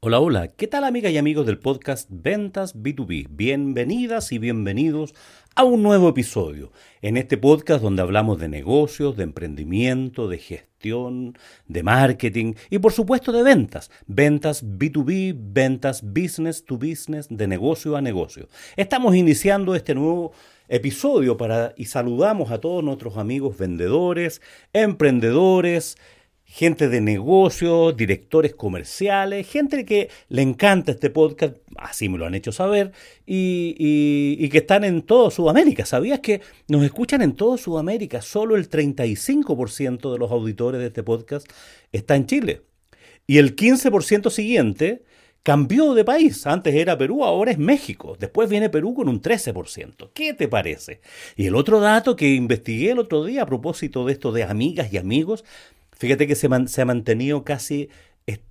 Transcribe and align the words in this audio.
Hola, 0.00 0.20
hola, 0.20 0.48
¿qué 0.48 0.66
tal 0.68 0.84
amigas 0.84 1.12
y 1.12 1.18
amigos 1.18 1.44
del 1.44 1.58
podcast 1.58 2.08
Ventas 2.10 2.74
B2B? 2.76 3.26
Bienvenidas 3.30 4.32
y 4.32 4.38
bienvenidos 4.38 5.14
a 5.54 5.64
un 5.64 5.82
nuevo 5.82 6.08
episodio. 6.08 6.72
En 7.02 7.16
este 7.16 7.36
podcast 7.36 7.82
donde 7.82 8.02
hablamos 8.02 8.38
de 8.38 8.48
negocios, 8.48 9.16
de 9.16 9.24
emprendimiento, 9.24 10.28
de 10.28 10.38
gestión, 10.38 11.36
de 11.66 11.82
marketing 11.82 12.54
y 12.70 12.78
por 12.78 12.92
supuesto 12.92 13.32
de 13.32 13.42
ventas. 13.42 13.90
Ventas 14.06 14.64
B2B, 14.64 15.34
ventas 15.36 16.02
business 16.02 16.64
to 16.64 16.76
business, 16.76 17.26
de 17.28 17.46
negocio 17.46 17.96
a 17.96 18.00
negocio. 18.00 18.48
Estamos 18.76 19.14
iniciando 19.14 19.74
este 19.74 19.94
nuevo 19.94 20.32
episodio 20.68 21.36
para 21.36 21.74
y 21.76 21.84
saludamos 21.84 22.50
a 22.50 22.58
todos 22.58 22.82
nuestros 22.82 23.18
amigos 23.18 23.58
vendedores, 23.58 24.40
emprendedores, 24.72 25.98
gente 26.52 26.90
de 26.90 27.00
negocios, 27.00 27.96
directores 27.96 28.54
comerciales, 28.54 29.48
gente 29.48 29.86
que 29.86 30.10
le 30.28 30.42
encanta 30.42 30.92
este 30.92 31.08
podcast, 31.08 31.56
así 31.78 32.10
me 32.10 32.18
lo 32.18 32.26
han 32.26 32.34
hecho 32.34 32.52
saber, 32.52 32.92
y, 33.24 34.46
que 34.50 34.58
están 34.58 34.84
en 34.84 35.00
toda 35.00 35.30
Sudamérica. 35.30 35.86
¿Sabías 35.86 36.20
que 36.20 36.42
nos 36.68 36.84
escuchan 36.84 37.22
en 37.22 37.32
toda 37.32 37.56
Sudamérica? 37.56 38.20
Solo 38.20 38.56
el 38.56 38.68
35% 38.68 40.12
de 40.12 40.18
los 40.18 40.30
auditores 40.30 40.78
de 40.78 40.88
este 40.88 41.02
podcast 41.02 41.48
está 41.90 42.16
en 42.16 42.26
Chile. 42.26 42.60
Y 43.26 43.38
el 43.38 43.56
15% 43.56 44.28
siguiente 44.28 45.04
cambió 45.42 45.94
de 45.94 46.04
país. 46.04 46.46
Antes 46.46 46.74
era 46.74 46.98
Perú, 46.98 47.24
ahora 47.24 47.52
es 47.52 47.58
México. 47.58 48.14
Después 48.20 48.50
viene 48.50 48.68
Perú 48.68 48.92
con 48.92 49.08
un 49.08 49.22
13%. 49.22 50.10
¿Qué 50.12 50.34
te 50.34 50.48
parece? 50.48 51.00
Y 51.34 51.46
el 51.46 51.54
otro 51.54 51.80
dato 51.80 52.14
que 52.14 52.34
investigué 52.34 52.90
el 52.90 52.98
otro 52.98 53.24
día 53.24 53.44
a 53.44 53.46
propósito 53.46 54.04
de 54.04 54.12
esto 54.12 54.32
de 54.32 54.42
amigas 54.42 54.92
y 54.92 54.98
amigos, 54.98 55.44
fíjate 56.02 56.26
que 56.26 56.34
se, 56.34 56.48
ha 56.48 56.84
mantenido 56.84 57.44
casi 57.44 57.88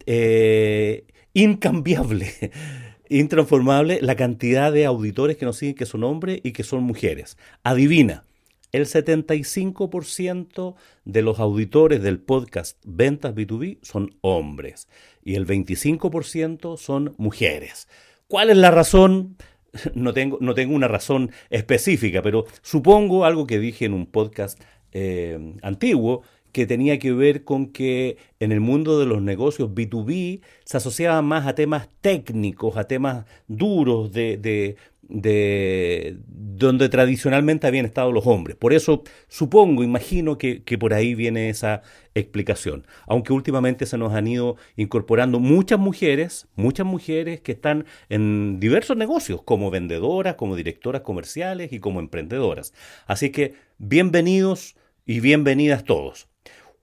eh, 0.06 1.04
incambiable, 1.34 2.32
intransformable 3.10 4.00
la 4.02 4.16
cantidad 4.16 4.72
de 4.72 4.86
auditores 4.86 5.36
que 5.36 5.44
nos 5.44 5.58
siguen 5.58 5.76
que 5.76 5.86
son 5.86 6.06
hombres 6.06 6.40
y 6.44 6.54
que 6.54 6.64
son 6.64 6.84
mujeres. 6.84 7.38
Adivina. 7.62 8.24
El 8.72 8.86
75% 8.86 10.76
de 11.04 11.22
los 11.22 11.40
auditores 11.42 12.02
del 12.02 12.20
podcast 12.22 12.78
Ventas 12.86 13.36
B2B 13.36 13.80
son 13.82 14.16
hombres 14.22 14.88
y 15.22 15.36
el 15.36 15.46
25% 15.46 16.78
son 16.78 17.14
mujeres. 17.18 17.90
¿Cuál 18.30 18.50
es 18.50 18.58
la 18.58 18.72
razón? 18.72 19.36
No 19.94 20.14
tengo, 20.14 20.38
no 20.42 20.54
tengo 20.54 20.76
una 20.76 20.90
razón 20.90 21.32
específica, 21.50 22.22
pero 22.22 22.46
supongo 22.62 23.24
algo 23.24 23.48
que 23.48 23.58
dije 23.58 23.86
en 23.86 23.94
un 23.94 24.06
podcast 24.06 24.62
eh, 24.92 25.56
antiguo 25.62 26.24
que 26.52 26.66
tenía 26.66 27.00
que 27.00 27.14
ver 27.14 27.44
con 27.44 27.68
que 27.68 28.18
en 28.40 28.52
el 28.52 28.60
mundo 28.60 29.00
de 29.00 29.06
los 29.06 29.22
negocios 29.22 29.70
B2B 29.70 30.42
se 30.66 30.78
asociaba 30.78 31.22
más 31.22 31.48
a 31.48 31.56
temas 31.56 31.90
técnicos, 32.02 32.78
a 32.78 32.86
temas 32.86 33.26
duros 33.48 34.12
de, 34.12 34.38
de, 34.38 34.76
de 35.12 36.18
donde 36.28 36.90
tradicionalmente 36.90 37.68
habían 37.68 37.86
estado 37.86 38.12
los 38.12 38.26
hombres. 38.28 38.56
Por 38.56 38.74
eso 38.74 39.04
supongo, 39.28 39.84
imagino 39.84 40.38
que, 40.38 40.64
que 40.64 40.78
por 40.78 40.94
ahí 40.94 41.16
viene 41.16 41.50
esa 41.50 41.82
explicación. 42.16 42.86
Aunque 43.08 43.34
últimamente 43.34 43.86
se 43.86 43.98
nos 43.98 44.14
han 44.14 44.28
ido 44.28 44.56
incorporando 44.78 45.40
muchas 45.40 45.80
mujeres, 45.80 46.48
muchas 46.56 46.86
mujeres 46.86 47.42
que 47.42 47.52
están 47.52 47.86
en 48.10 48.60
diversos 48.60 48.98
negocios, 48.98 49.42
como 49.44 49.72
vendedoras, 49.72 50.36
como 50.36 50.56
directoras 50.56 51.02
comerciales 51.02 51.74
y 51.74 51.80
como 51.80 52.00
emprendedoras. 52.00 52.74
Así 53.06 53.32
que 53.32 53.56
bienvenidos 53.78 54.76
y 55.06 55.20
bienvenidas 55.20 55.84
todos. 55.84 56.31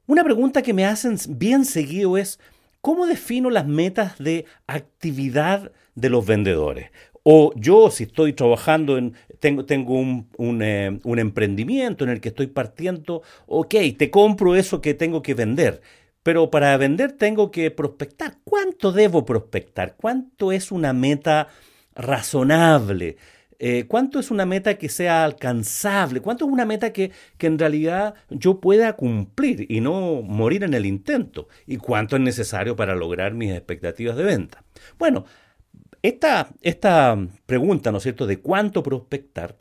Una 0.08 0.24
pregunta 0.24 0.62
que 0.62 0.72
me 0.72 0.86
hacen 0.86 1.19
bien 1.28 1.66
seguido 1.66 2.16
es, 2.16 2.41
¿cómo 2.80 3.06
defino 3.06 3.50
las 3.50 3.66
metas 3.66 4.16
de 4.16 4.46
actividad 4.66 5.70
de 5.96 6.08
los 6.08 6.24
vendedores? 6.24 6.91
O 7.24 7.52
yo, 7.56 7.91
si 7.91 8.04
estoy 8.04 8.32
trabajando 8.32 8.96
en, 8.96 9.12
tengo, 9.38 9.66
tengo 9.66 9.92
un, 9.92 10.30
un, 10.38 10.62
eh, 10.62 10.98
un 11.04 11.19
emprendimiento 11.19 12.04
en 12.04 12.10
el 12.10 12.22
que 12.22 12.30
estoy 12.30 12.46
partiendo, 12.46 13.20
ok, 13.46 13.74
te 13.98 14.10
compro 14.10 14.56
eso 14.56 14.80
que 14.80 14.94
tengo 14.94 15.20
que 15.20 15.34
vender, 15.34 15.82
pero 16.22 16.50
para 16.50 16.75
vender 16.78 17.12
tengo 17.12 17.50
que 17.50 17.70
prospectar. 17.70 18.38
¿Cuánto 18.44 18.92
debo 18.92 19.26
prospectar? 19.26 19.94
¿Cuánto 19.98 20.52
es 20.52 20.72
una 20.72 20.94
meta 20.94 21.48
razonable? 21.94 23.19
Eh, 23.60 23.86
¿Cuánto 23.88 24.20
es 24.20 24.30
una 24.30 24.46
meta 24.46 24.78
que 24.78 24.88
sea 24.88 25.24
alcanzable? 25.24 26.20
¿Cuánto 26.20 26.44
es 26.44 26.50
una 26.52 26.64
meta 26.64 26.92
que, 26.92 27.10
que 27.36 27.48
en 27.48 27.58
realidad 27.58 28.14
yo 28.30 28.60
pueda 28.60 28.94
cumplir 28.94 29.66
y 29.69 29.80
no 29.80 30.22
morir 30.22 30.62
en 30.62 30.74
el 30.74 30.86
intento? 30.86 31.48
¿Y 31.66 31.78
cuánto 31.78 32.16
es 32.16 32.22
necesario 32.22 32.76
para 32.76 32.94
lograr 32.94 33.34
mis 33.34 33.52
expectativas 33.52 34.16
de 34.16 34.24
venta? 34.24 34.64
Bueno, 34.98 35.24
esta, 36.02 36.50
esta 36.62 37.19
pregunta, 37.46 37.91
¿no 37.91 37.98
es 37.98 38.04
cierto?, 38.04 38.26
de 38.26 38.41
cuánto 38.41 38.82
prospectar, 38.82 39.58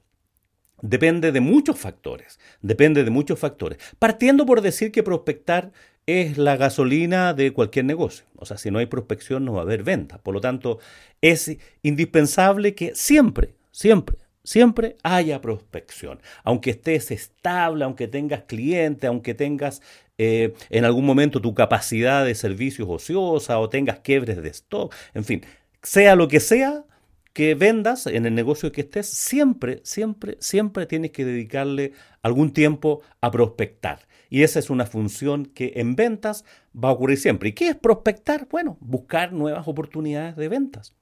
depende 0.81 1.31
de 1.31 1.41
muchos 1.41 1.79
factores. 1.79 2.39
Depende 2.61 3.03
de 3.03 3.09
muchos 3.09 3.39
factores. 3.39 3.79
Partiendo 3.97 4.45
por 4.45 4.61
decir 4.61 4.91
que 4.91 5.01
prospectar 5.01 5.71
es 6.05 6.37
la 6.37 6.55
gasolina 6.55 7.33
de 7.33 7.51
cualquier 7.51 7.85
negocio. 7.85 8.25
O 8.35 8.45
sea, 8.45 8.57
si 8.57 8.71
no 8.71 8.79
hay 8.79 8.85
prospección 8.85 9.43
no 9.43 9.53
va 9.53 9.59
a 9.59 9.63
haber 9.63 9.83
venta. 9.83 10.19
Por 10.19 10.33
lo 10.33 10.41
tanto, 10.41 10.79
es 11.21 11.57
indispensable 11.81 12.75
que 12.75 12.95
siempre, 12.95 13.55
siempre, 13.77 14.17
siempre 14.43 14.97
haya 15.03 15.39
prospección. 15.39 16.19
Aunque 16.43 16.71
estés 16.71 17.11
estable, 17.11 17.83
aunque 17.83 18.07
tengas 18.07 18.43
cliente, 18.43 19.05
aunque 19.05 19.35
tengas 19.35 19.83
eh, 20.17 20.55
en 20.71 20.83
algún 20.83 21.05
momento 21.05 21.39
tu 21.39 21.53
capacidad 21.53 22.25
de 22.25 22.33
servicios 22.33 22.87
ociosa 22.89 23.59
o 23.59 23.69
tengas 23.69 23.99
quiebres 23.99 24.41
de 24.41 24.49
stock, 24.49 24.95
en 25.13 25.23
fin, 25.25 25.45
sea 25.83 26.15
lo 26.15 26.27
que 26.27 26.39
sea 26.39 26.85
que 27.33 27.53
vendas 27.53 28.07
en 28.07 28.25
el 28.25 28.33
negocio 28.33 28.71
que 28.71 28.81
estés, 28.81 29.07
siempre, 29.07 29.79
siempre, 29.83 30.37
siempre 30.39 30.87
tienes 30.87 31.11
que 31.11 31.23
dedicarle 31.23 31.93
algún 32.23 32.51
tiempo 32.51 33.03
a 33.21 33.29
prospectar. 33.29 34.07
Y 34.31 34.41
esa 34.41 34.57
es 34.57 34.71
una 34.71 34.87
función 34.87 35.45
que 35.45 35.73
en 35.75 35.95
ventas 35.95 36.45
va 36.73 36.89
a 36.89 36.93
ocurrir 36.93 37.19
siempre. 37.19 37.49
¿Y 37.49 37.53
qué 37.53 37.69
es 37.69 37.75
prospectar? 37.75 38.47
Bueno, 38.49 38.77
buscar 38.81 39.33
nuevas 39.33 39.67
oportunidades 39.67 40.35
de 40.35 40.49
ventas. 40.49 40.95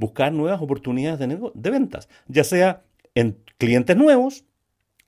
Buscar 0.00 0.32
nuevas 0.32 0.60
oportunidades 0.60 1.20
de, 1.20 1.38
de 1.54 1.70
ventas, 1.70 2.08
ya 2.26 2.42
sea 2.42 2.82
en 3.14 3.36
clientes 3.58 3.96
nuevos 3.96 4.44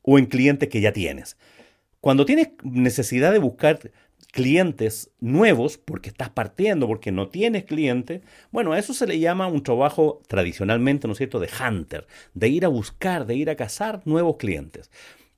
o 0.02 0.18
en 0.18 0.26
clientes 0.26 0.68
que 0.68 0.80
ya 0.80 0.92
tienes. 0.92 1.36
Cuando 2.00 2.26
tienes 2.26 2.50
necesidad 2.62 3.32
de 3.32 3.38
buscar 3.38 3.78
clientes 4.32 5.10
nuevos, 5.20 5.78
porque 5.78 6.08
estás 6.08 6.30
partiendo, 6.30 6.86
porque 6.86 7.12
no 7.12 7.28
tienes 7.28 7.64
clientes, 7.64 8.22
bueno, 8.50 8.72
a 8.72 8.78
eso 8.78 8.94
se 8.94 9.06
le 9.06 9.18
llama 9.18 9.46
un 9.46 9.62
trabajo 9.62 10.20
tradicionalmente, 10.26 11.06
¿no 11.06 11.12
es 11.12 11.18
de 11.18 11.48
hunter, 11.68 12.06
de 12.34 12.48
ir 12.48 12.64
a 12.64 12.68
buscar, 12.68 13.26
de 13.26 13.36
ir 13.36 13.50
a 13.50 13.56
cazar 13.56 14.02
nuevos 14.04 14.36
clientes. 14.36 14.90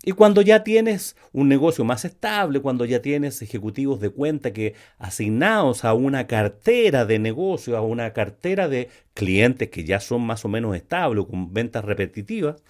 Y 0.06 0.12
cuando 0.12 0.42
ya 0.42 0.62
tienes 0.65 1.16
un 1.32 1.48
negocio 1.48 1.82
más 1.82 2.04
estable, 2.04 2.60
cuando 2.60 2.84
ya 2.84 3.00
tienes 3.00 3.41
ejecutivos 3.41 4.00
de 4.00 4.10
cuenta 4.10 4.53
que 4.53 4.75
asignados 4.98 5.84
a 5.87 5.94
una 5.94 6.26
cartera 6.26 7.06
de 7.06 7.19
negocio, 7.19 7.75
a 7.76 7.81
una 7.81 8.12
cartera 8.12 8.69
de 8.69 8.91
clientes 9.15 9.70
que 9.70 9.84
ya 9.84 10.00
son 10.00 10.20
más 10.20 10.44
o 10.44 10.48
menos 10.48 10.76
estables, 10.76 11.25
con 11.25 11.54
ventas 11.54 11.87
repetitivas, 11.87 12.62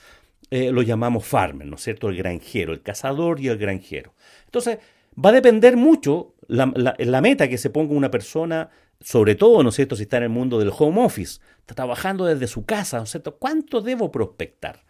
eh, 0.50 0.70
lo 0.70 0.82
llamamos 0.82 1.24
farmer, 1.26 1.66
¿no 1.66 1.76
es 1.76 1.82
cierto? 1.82 2.08
El 2.08 2.16
granjero, 2.16 2.72
el 2.72 2.82
cazador 2.82 3.40
y 3.40 3.48
el 3.48 3.58
granjero. 3.58 4.14
Entonces, 4.44 4.78
va 5.22 5.30
a 5.30 5.32
depender 5.32 5.76
mucho 5.76 6.34
la, 6.46 6.72
la- 6.76 7.20
meta 7.20 7.48
que 7.48 7.58
se 7.58 7.70
ponga 7.70 7.94
una 7.94 8.10
persona, 8.12 8.70
sobre 9.00 9.34
todo, 9.34 9.62
¿no 9.64 9.70
es 9.70 9.74
cierto?, 9.74 9.96
si 9.96 10.02
está 10.04 10.18
en 10.18 10.24
el 10.24 10.28
mundo 10.28 10.58
del 10.60 10.70
home 10.76 11.02
office, 11.04 11.40
está 11.60 11.74
trabajando 11.74 12.26
desde 12.26 12.46
su 12.46 12.64
casa, 12.64 12.98
¿no 12.98 13.04
es 13.04 13.10
cierto? 13.10 13.36
¿Cuánto 13.38 13.80
debo 13.80 14.12
prospectar? 14.12 14.84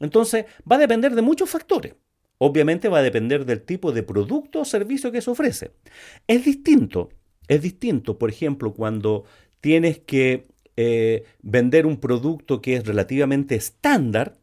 Entonces, 0.00 0.46
va 0.70 0.76
a 0.76 0.80
depender 0.80 1.14
de 1.14 1.22
muchos 1.22 1.50
factores. 1.50 1.94
Obviamente 2.38 2.88
va 2.88 2.98
a 2.98 3.02
depender 3.02 3.46
del 3.46 3.62
tipo 3.62 3.92
de 3.92 4.02
producto 4.02 4.60
o 4.60 4.64
servicio 4.64 5.10
que 5.10 5.22
se 5.22 5.30
ofrece. 5.30 5.72
Es 6.26 6.44
distinto, 6.44 7.08
es 7.48 7.62
distinto, 7.62 8.18
por 8.18 8.30
ejemplo, 8.30 8.74
cuando 8.74 9.24
tienes 9.60 9.98
que 10.00 10.46
eh, 10.76 11.24
vender 11.40 11.86
un 11.86 11.96
producto 11.96 12.60
que 12.60 12.76
es 12.76 12.86
relativamente 12.86 13.54
estándar 13.54 14.36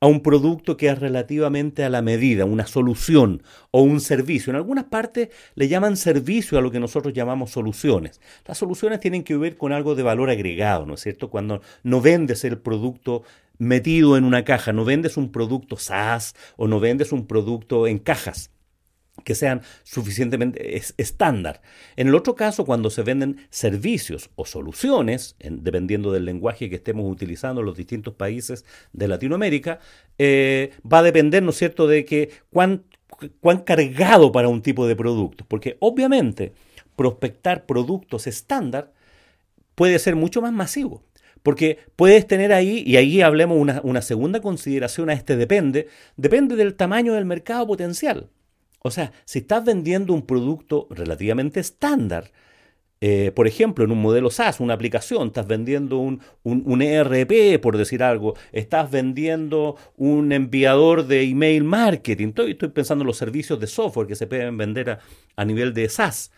a 0.00 0.06
un 0.06 0.22
producto 0.22 0.76
que 0.76 0.88
es 0.88 0.98
relativamente 0.98 1.84
a 1.84 1.90
la 1.90 2.00
medida, 2.00 2.46
una 2.46 2.66
solución 2.66 3.42
o 3.70 3.82
un 3.82 4.00
servicio. 4.00 4.50
En 4.50 4.56
algunas 4.56 4.84
partes 4.84 5.28
le 5.54 5.68
llaman 5.68 5.96
servicio 5.96 6.58
a 6.58 6.62
lo 6.62 6.70
que 6.70 6.80
nosotros 6.80 7.12
llamamos 7.12 7.50
soluciones. 7.50 8.20
Las 8.46 8.56
soluciones 8.56 9.00
tienen 9.00 9.24
que 9.24 9.36
ver 9.36 9.58
con 9.58 9.72
algo 9.72 9.94
de 9.94 10.02
valor 10.02 10.30
agregado, 10.30 10.86
¿no 10.86 10.94
es 10.94 11.00
cierto? 11.00 11.28
Cuando 11.28 11.60
no 11.82 12.00
vendes 12.00 12.44
el 12.44 12.58
producto 12.58 13.24
metido 13.60 14.16
en 14.16 14.24
una 14.24 14.44
caja, 14.44 14.72
no 14.72 14.84
vendes 14.84 15.16
un 15.16 15.30
producto 15.30 15.76
SaaS 15.76 16.34
o 16.56 16.66
no 16.66 16.80
vendes 16.80 17.12
un 17.12 17.26
producto 17.26 17.86
en 17.86 17.98
cajas. 18.00 18.50
que 19.24 19.34
sean 19.34 19.60
suficientemente 19.82 20.80
estándar. 20.96 21.60
En 21.96 22.08
el 22.08 22.14
otro 22.14 22.34
caso, 22.34 22.64
cuando 22.64 22.88
se 22.88 23.02
venden 23.02 23.46
servicios 23.50 24.30
o 24.34 24.46
soluciones, 24.46 25.36
dependiendo 25.38 26.10
del 26.12 26.24
lenguaje 26.24 26.70
que 26.70 26.76
estemos 26.76 27.10
utilizando 27.10 27.60
en 27.60 27.66
los 27.66 27.76
distintos 27.76 28.14
países 28.14 28.64
de 28.94 29.08
Latinoamérica, 29.08 29.80
eh, 30.18 30.72
va 30.90 31.00
a 31.00 31.02
depender, 31.02 31.42
¿no 31.42 31.50
es 31.50 31.56
cierto?, 31.56 31.86
de 31.86 32.04
que 32.04 32.30
cuán, 32.50 32.84
cuán 33.40 33.58
cargado 33.58 34.32
para 34.32 34.48
un 34.48 34.62
tipo 34.62 34.86
de 34.86 34.96
producto. 34.96 35.44
Porque 35.46 35.76
obviamente 35.80 36.54
prospectar 36.96 37.66
productos 37.66 38.26
estándar 38.26 38.92
puede 39.74 39.98
ser 39.98 40.16
mucho 40.16 40.40
más 40.40 40.52
masivo. 40.52 41.02
Porque 41.42 41.78
puedes 41.96 42.26
tener 42.26 42.52
ahí, 42.52 42.82
y 42.86 42.96
ahí 42.96 43.22
hablemos 43.22 43.58
una, 43.58 43.80
una 43.82 44.02
segunda 44.02 44.40
consideración 44.40 45.10
a 45.10 45.14
este 45.14 45.36
depende, 45.36 45.88
depende 46.16 46.56
del 46.56 46.74
tamaño 46.74 47.14
del 47.14 47.24
mercado 47.24 47.66
potencial. 47.66 48.28
O 48.82 48.90
sea, 48.90 49.12
si 49.24 49.40
estás 49.40 49.64
vendiendo 49.64 50.12
un 50.12 50.22
producto 50.22 50.86
relativamente 50.90 51.60
estándar, 51.60 52.30
eh, 53.02 53.32
por 53.34 53.46
ejemplo, 53.46 53.84
en 53.84 53.92
un 53.92 54.02
modelo 54.02 54.30
SaaS, 54.30 54.60
una 54.60 54.74
aplicación, 54.74 55.28
estás 55.28 55.46
vendiendo 55.46 55.96
un, 55.98 56.20
un, 56.42 56.82
ERP, 56.82 57.58
por 57.60 57.78
decir 57.78 58.02
algo, 58.02 58.34
estás 58.52 58.90
vendiendo 58.90 59.76
un 59.96 60.32
enviador 60.32 61.06
de 61.06 61.22
email 61.22 61.64
marketing, 61.64 62.28
estoy, 62.28 62.50
estoy 62.52 62.68
pensando 62.68 63.02
en 63.02 63.06
los 63.06 63.16
servicios 63.16 63.58
de 63.58 63.66
software 63.68 64.06
que 64.06 64.16
se 64.16 64.26
pueden 64.26 64.58
vender 64.58 64.98
a 65.34 65.44
nivel 65.46 65.72
de 65.72 65.88
SaaS. 65.88 66.30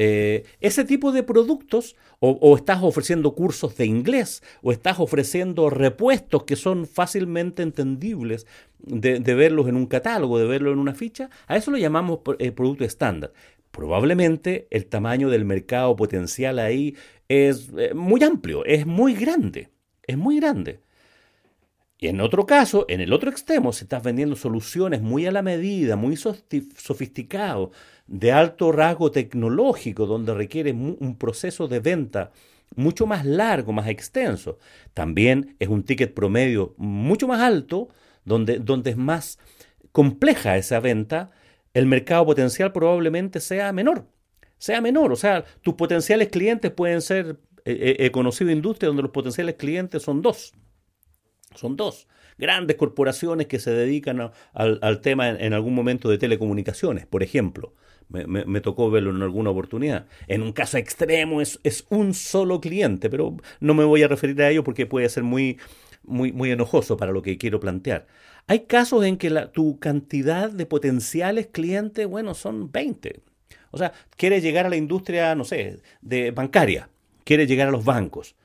Eh, 0.00 0.44
ese 0.60 0.84
tipo 0.84 1.10
de 1.10 1.24
productos, 1.24 1.96
o, 2.20 2.56
estás 2.56 2.82
ofreciendo 2.82 3.34
cursos 3.34 3.76
de 3.76 3.84
inglés, 3.84 4.42
o 4.62 4.70
estás 4.70 5.00
ofreciendo 5.00 5.70
repuestos 5.70 6.44
que 6.44 6.56
son 6.56 6.86
fácilmente 6.86 7.62
entendibles 7.62 8.46
de, 8.78 9.18
verlos 9.34 9.68
en 9.68 9.76
un 9.76 9.86
catálogo, 9.86 10.38
de 10.38 10.46
verlos 10.46 10.72
en 10.72 10.78
una 10.78 10.94
ficha, 10.94 11.30
a 11.48 11.56
eso 11.56 11.72
lo 11.72 11.78
llamamos 11.78 12.20
eh, 12.38 12.52
producto 12.52 12.84
estándar. 12.84 13.32
Probablemente 13.72 14.68
el 14.70 14.86
tamaño 14.86 15.28
del 15.30 15.44
mercado 15.44 15.94
potencial 15.96 16.58
ahí 16.60 16.96
es 17.28 17.70
eh, 17.76 17.92
muy 17.94 18.22
amplio, 18.22 18.64
es 18.64 18.86
muy 18.86 19.14
grande, 19.14 19.70
es 20.04 20.16
muy 20.16 20.38
grande. 20.38 20.80
Y 21.98 22.06
en 22.06 22.20
otro 22.20 22.46
caso, 22.46 22.86
en 22.88 23.00
el 23.00 23.12
otro 23.12 23.28
extremo, 23.28 23.72
si 23.72 23.84
estás 23.84 24.02
vendiendo 24.02 24.36
soluciones 24.36 25.02
muy 25.02 25.26
a 25.26 25.32
la 25.32 25.42
medida, 25.42 25.96
muy 25.96 26.16
sofisticados, 26.16 27.70
de 28.06 28.32
alto 28.32 28.70
rasgo 28.72 29.10
tecnológico, 29.10 30.06
donde 30.06 30.32
requiere 30.32 30.72
un 30.72 31.16
proceso 31.18 31.66
de 31.68 31.80
venta 31.80 32.30
mucho 32.76 33.06
más 33.06 33.24
largo, 33.24 33.72
más 33.72 33.88
extenso. 33.88 34.58
También 34.94 35.56
es 35.58 35.68
un 35.68 35.82
ticket 35.82 36.14
promedio 36.14 36.74
mucho 36.76 37.26
más 37.28 37.40
alto, 37.40 37.88
donde, 38.24 38.58
donde 38.58 38.90
es 38.90 38.96
más 38.96 39.38
compleja 39.92 40.56
esa 40.56 40.80
venta, 40.80 41.30
el 41.74 41.86
mercado 41.86 42.26
potencial 42.26 42.72
probablemente 42.72 43.40
sea 43.40 43.72
menor. 43.72 44.06
Sea 44.58 44.80
menor, 44.80 45.12
o 45.12 45.16
sea, 45.16 45.44
tus 45.62 45.74
potenciales 45.74 46.28
clientes 46.28 46.70
pueden 46.72 47.00
ser, 47.00 47.38
eh, 47.64 47.78
eh, 47.80 47.96
he 48.00 48.10
conocido 48.10 48.50
industria 48.50 48.88
donde 48.88 49.02
los 49.02 49.12
potenciales 49.12 49.54
clientes 49.54 50.02
son 50.02 50.20
dos. 50.20 50.52
Son 51.54 51.76
dos 51.76 52.06
grandes 52.38 52.76
corporaciones 52.76 53.48
que 53.48 53.58
se 53.58 53.72
dedican 53.72 54.30
al, 54.54 55.00
tema 55.00 55.28
en, 55.28 55.52
algún 55.52 55.74
momento 55.74 56.08
de 56.08 56.18
telecomunicaciones, 56.18 57.04
por 57.06 57.22
ejemplo. 57.22 57.74
Me, 58.08 58.60
tocó 58.62 58.90
verlo 58.90 59.10
en 59.10 59.20
alguna 59.20 59.50
oportunidad. 59.50 60.06
En 60.28 60.40
un 60.40 60.52
caso 60.52 60.78
extremo 60.78 61.42
es, 61.42 61.60
es, 61.62 61.84
un 61.90 62.14
solo 62.14 62.58
cliente, 62.58 63.10
pero 63.10 63.36
no 63.60 63.74
me 63.74 63.84
voy 63.84 64.02
a 64.02 64.08
referir 64.08 64.40
a 64.40 64.48
ello 64.48 64.64
porque 64.64 64.86
puede 64.86 65.10
ser 65.10 65.24
muy, 65.24 65.58
muy, 66.04 66.50
enojoso 66.50 66.96
para 66.96 67.12
lo 67.12 67.20
que 67.20 67.36
quiero 67.36 67.60
plantear. 67.60 68.06
Hay 68.46 68.60
casos 68.60 69.04
en 69.04 69.18
que 69.18 69.30
tu 69.52 69.78
cantidad 69.78 70.50
de 70.50 70.64
potenciales 70.64 71.48
clientes, 71.48 72.06
bueno, 72.06 72.32
son 72.32 72.72
20. 72.72 73.20
O 73.72 73.76
sea, 73.76 73.92
quieres 74.16 74.42
llegar 74.42 74.64
a 74.64 74.70
la 74.70 74.76
industria, 74.76 75.34
no 75.34 75.44
sé, 75.44 75.80
de 76.00 76.30
bancaria, 76.30 76.88
quieres 77.24 77.46
llegar 77.46 77.68
a 77.68 77.72
los 77.72 77.84
bancos. 77.84 78.36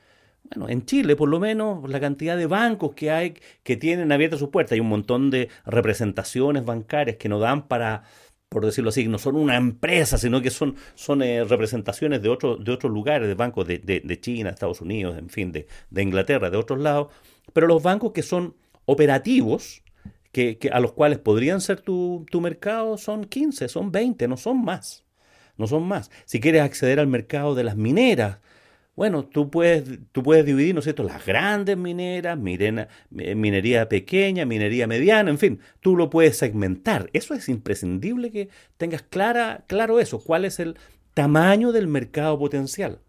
Bueno, 0.56 0.70
en 0.72 0.86
Chile, 0.86 1.16
por 1.16 1.30
lo 1.30 1.40
menos, 1.40 1.90
la 1.90 2.00
cantidad 2.00 2.38
de 2.38 2.46
bancos 2.46 2.94
que 2.94 3.12
hay 3.12 3.36
que 3.64 3.78
tienen 3.78 4.12
abiertas 4.12 4.40
sus 4.40 4.50
puertas, 4.50 4.74
hay 4.74 4.80
un 4.80 4.90
montón 4.90 5.30
de 5.30 5.50
representaciones 5.66 6.66
bancarias 6.66 7.18
que 7.18 7.30
no 7.30 7.40
dan 7.40 7.68
para, 7.68 8.04
por 8.50 8.66
decirlo 8.66 8.90
así, 8.90 9.08
no 9.08 9.18
son 9.18 9.36
una 9.36 9.56
empresa, 9.56 10.18
sino 10.18 10.42
que 10.42 10.52
son, 10.52 10.76
son 10.96 11.24
eh, 11.24 11.44
representaciones 11.44 12.22
de, 12.22 12.30
otros 12.30 12.64
de 12.64 12.72
otros 12.72 12.92
lugares, 12.92 13.28
de 13.28 13.34
bancos 13.36 13.68
de, 13.68 13.80
de, 13.80 14.20
China, 14.20 14.50
Estados 14.50 14.82
Unidos, 14.82 15.18
en 15.18 15.30
fin, 15.30 15.52
de, 15.52 15.68
de, 15.90 16.04
Inglaterra, 16.04 16.50
de 16.50 16.58
otros 16.58 16.80
lados. 16.80 17.08
Pero 17.54 17.68
los 17.68 17.82
bancos 17.82 18.12
que 18.12 18.22
son 18.22 18.56
operativos, 18.86 19.84
que 20.32 20.58
a 20.72 20.80
los 20.80 20.94
cuales 20.94 21.20
podrían 21.20 21.62
ser 21.62 21.82
tu, 21.82 22.26
tu 22.30 22.42
mercado, 22.42 22.98
son 22.98 23.26
15, 23.26 23.68
son 23.70 23.92
20, 23.92 24.28
no 24.28 24.38
son 24.38 24.64
más. 24.64 25.04
No 25.58 25.68
son 25.68 25.84
más. 25.88 26.10
Si 26.26 26.40
quieres 26.40 26.64
acceder 26.64 27.00
al 27.00 27.06
mercado 27.06 27.54
de 27.54 27.64
las 27.64 27.76
mineras, 27.76 28.40
bueno, 28.96 29.26
tú 29.26 29.50
puedes, 29.50 29.84
tú 30.12 30.22
puedes 30.22 30.46
dividir, 30.46 30.76
¿no 30.76 30.80
es 30.80 30.84
cierto?, 30.86 31.04
las 31.04 31.26
grandes 31.26 31.76
mineras, 31.78 32.38
eh, 32.38 33.36
minería 33.36 33.90
pequeña, 33.90 34.46
minería 34.46 34.86
mediana, 34.86 35.32
en 35.32 35.40
fin, 35.40 35.60
tú 35.80 35.96
lo 35.96 36.10
puedes 36.12 36.38
segmentar. 36.38 37.10
Eso 37.14 37.34
es 37.34 37.50
imprescindible 37.50 38.32
que 38.32 38.50
tengas 38.78 39.02
clara, 39.02 39.64
claro 39.68 40.00
eso, 40.00 40.24
cuál 40.24 40.46
es 40.46 40.60
el 40.60 40.78
tamaño 41.16 41.72
del 41.72 41.88
mercado 41.88 42.38
potencial. 42.38 43.00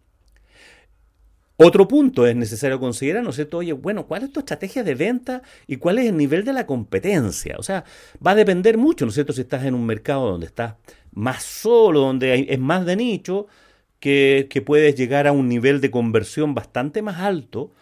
Otro 1.57 1.87
punto 1.87 2.27
es 2.27 2.35
necesario 2.35 2.81
considerar, 2.81 3.23
¿no 3.23 3.31
es 3.31 3.37
cierto? 3.37 3.59
Oye, 3.59 3.75
bueno, 3.75 4.07
¿cuál 4.07 4.25
es 4.25 4.33
tu 4.33 4.41
estrategia 4.41 4.83
de 4.83 4.97
venta 4.97 5.43
y 5.69 5.77
cuál 5.77 5.99
es 5.99 6.07
el 6.07 6.17
nivel 6.17 6.45
de 6.45 6.53
la 6.53 6.67
competencia? 6.67 7.57
O 7.59 7.63
sea, 7.63 7.85
va 8.27 8.33
a 8.33 8.35
depender 8.35 8.77
mucho, 8.77 9.05
¿no 9.05 9.11
es 9.11 9.15
cierto? 9.15 9.33
Si 9.33 9.43
estás 9.43 9.65
en 9.65 9.75
un 9.75 9.87
mercado 9.87 10.31
donde 10.31 10.47
estás 10.47 10.75
más 11.13 11.45
solo, 11.45 12.01
donde 12.01 12.47
es 12.49 12.59
más 12.59 12.85
de 12.87 12.97
nicho, 12.97 13.47
que, 14.05 14.63
puedes 14.67 14.95
llegar 14.95 15.27
a 15.27 15.33
un 15.33 15.49
nivel 15.49 15.81
de 15.81 15.91
conversión 15.91 16.55
bastante 16.55 17.01
más 17.01 17.21
alto 17.21 17.73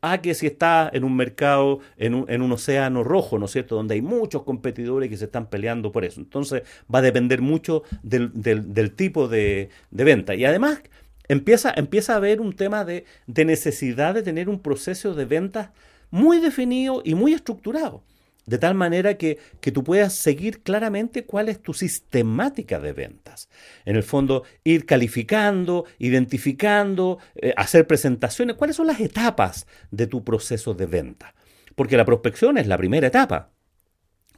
a 0.00 0.22
que 0.22 0.32
si 0.34 0.46
está 0.46 0.88
en 0.92 1.02
un 1.02 1.16
mercado, 1.16 1.80
en 1.96 2.14
un, 2.14 2.24
en 2.28 2.40
un, 2.40 2.52
océano 2.52 3.02
rojo, 3.02 3.36
¿no 3.36 3.46
es 3.46 3.50
cierto?, 3.50 3.74
donde 3.74 3.94
hay 3.94 4.02
muchos 4.02 4.44
competidores 4.44 5.10
que 5.10 5.16
se 5.16 5.24
están 5.24 5.50
peleando 5.50 5.90
por 5.90 6.04
eso. 6.04 6.20
Entonces 6.20 6.62
va 6.92 7.00
a 7.00 7.02
depender 7.02 7.40
mucho 7.40 7.82
del, 8.04 8.30
del, 8.32 8.92
tipo 8.92 9.26
de, 9.26 9.70
de, 9.90 10.04
venta. 10.04 10.36
Y 10.36 10.44
además 10.44 10.82
empieza, 11.26 11.72
empieza 11.76 12.12
a 12.12 12.16
haber 12.16 12.40
un 12.40 12.54
tema 12.54 12.84
de, 12.84 13.04
de 13.26 13.44
necesidad 13.44 14.14
de 14.14 14.22
tener 14.22 14.48
un 14.48 14.60
proceso 14.60 15.14
de 15.14 15.24
ventas 15.24 15.70
muy 16.10 16.38
definido 16.38 17.02
y 17.04 17.16
muy 17.16 17.32
estructurado. 17.32 18.04
De 18.46 18.58
tal 18.58 18.74
manera 18.74 19.16
que, 19.16 19.38
tú 19.72 19.84
puedas 19.84 20.14
seguir 20.14 20.62
claramente 20.62 21.24
cuál 21.24 21.48
es 21.48 21.62
tu 21.62 21.74
sistemática 21.74 22.80
de 22.80 22.92
ventas. 22.92 23.48
En 23.84 23.96
el 23.96 24.02
fondo, 24.02 24.42
ir 24.64 24.84
calificando, 24.84 25.84
identificando, 25.98 27.18
eh, 27.36 27.54
hacer 27.56 27.86
presentaciones. 27.86 28.56
¿Cuáles 28.56 28.76
son 28.76 28.88
las 28.88 29.00
etapas 29.00 29.66
de 29.90 30.06
tu 30.06 30.24
proceso 30.24 30.74
de 30.74 30.86
venta? 30.86 31.34
Porque 31.76 31.96
la 31.96 32.04
prospección 32.04 32.58
es 32.58 32.66
la 32.66 32.78
primera 32.78 33.06
etapa. 33.06 33.50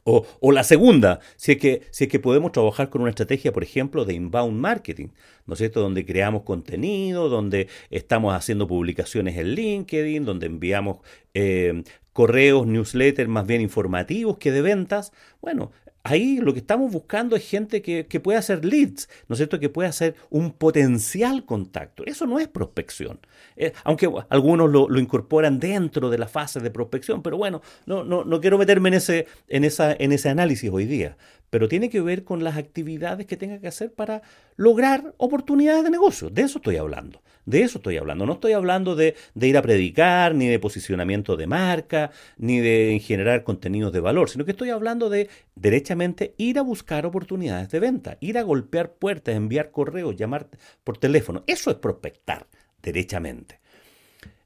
O, 0.07 0.51
la 0.51 0.63
segunda, 0.63 1.19
si 1.35 1.53
es, 1.53 1.57
que, 1.57 1.81
si 1.89 2.03
es 2.03 2.09
que 2.11 2.19
podemos 2.19 2.51
trabajar 2.51 2.91
con 2.91 3.01
una 3.01 3.09
estrategia, 3.09 3.51
por 3.51 3.63
ejemplo, 3.63 4.05
de 4.05 4.13
inbound 4.13 4.55
marketing, 4.55 5.07
¿no 5.47 5.53
es 5.53 5.57
cierto? 5.57 5.81
Donde 5.81 6.05
creamos 6.05 6.43
contenido, 6.43 7.27
donde 7.27 7.69
estamos 7.89 8.35
haciendo 8.35 8.67
publicaciones 8.67 9.35
en 9.35 9.55
LinkedIn, 9.55 10.23
donde 10.23 10.45
enviamos 10.45 10.97
eh, 11.33 11.83
correos, 12.13 12.67
newsletters 12.67 13.27
más 13.27 13.47
bien 13.47 13.61
informativos 13.61 14.37
que 14.37 14.51
de 14.51 14.61
ventas. 14.61 15.11
Bueno, 15.41 15.71
ahí 16.05 16.37
lo 16.37 16.53
que 16.53 16.59
estamos 16.59 16.91
buscando 16.91 17.35
es 17.35 17.49
gente 17.49 17.81
que, 17.81 18.05
pueda 18.19 18.39
hacer 18.39 18.63
leads, 18.63 19.09
¿no 19.27 19.33
es 19.33 19.37
cierto? 19.37 19.59
Que 19.59 19.69
pueda 19.69 19.89
hacer 19.89 20.15
un 20.29 20.51
potencial 20.51 21.45
contacto. 21.45 22.03
Eso 22.05 22.27
no 22.27 22.39
es 22.39 22.47
prospección. 22.47 23.19
Eh, 23.55 23.73
aunque 23.83 24.09
algunos 24.29 24.69
lo, 24.69 24.99
incorporan 24.99 25.59
dentro 25.59 26.09
de 26.09 26.19
la 26.19 26.27
fase 26.27 26.59
de 26.59 26.69
prospección, 26.69 27.23
pero 27.23 27.37
bueno, 27.37 27.61
no, 27.87 28.03
no, 28.03 28.23
no 28.23 28.39
quiero 28.39 28.57
meterme 28.57 28.89
en 28.89 28.95
ese, 28.95 29.27
en, 29.47 29.63
esa, 29.63 29.93
en 29.93 30.11
ese 30.11 30.29
análisis 30.29 30.69
hoy 30.71 30.85
día. 30.85 31.17
Pero 31.49 31.67
tiene 31.67 31.89
que 31.89 32.01
ver 32.01 32.23
con 32.23 32.43
las 32.43 32.57
actividades 32.57 33.25
que 33.25 33.37
tenga 33.37 33.59
que 33.59 33.67
hacer 33.67 33.91
para 33.91 34.21
lograr 34.55 35.15
oportunidades 35.17 35.83
de 35.83 35.89
negocio. 35.89 36.29
De 36.29 36.43
eso 36.43 36.59
estoy 36.59 36.77
hablando. 36.77 37.21
De 37.45 37.61
eso 37.61 37.77
estoy 37.77 37.97
hablando. 37.97 38.25
No 38.25 38.33
estoy 38.33 38.53
hablando 38.53 38.95
de, 38.95 39.15
ir 39.39 39.57
a 39.57 39.61
predicar, 39.61 40.33
ni 40.33 40.47
de 40.47 40.59
posicionamiento 40.59 41.37
de 41.37 41.45
marca, 41.45 42.11
ni 42.37 42.59
de 42.59 42.99
generar 43.03 43.43
contenidos 43.43 43.93
de 43.93 43.99
valor, 43.99 44.29
sino 44.29 44.45
que 44.45 44.51
estoy 44.51 44.71
hablando 44.71 45.09
de 45.09 45.29
derechamente 45.55 46.33
ir 46.37 46.57
a 46.57 46.63
buscar 46.63 47.05
oportunidades 47.05 47.69
de 47.69 47.79
venta, 47.79 48.17
ir 48.19 48.37
a 48.39 48.43
golpear 48.43 48.93
puertas, 48.93 49.35
enviar 49.35 49.71
correos, 49.71 50.15
llamar 50.15 50.49
por 50.83 50.97
teléfono. 50.97 51.43
Eso 51.45 51.69
es 51.69 51.77
prospectar, 51.77 52.47
derechamente. 52.81 53.59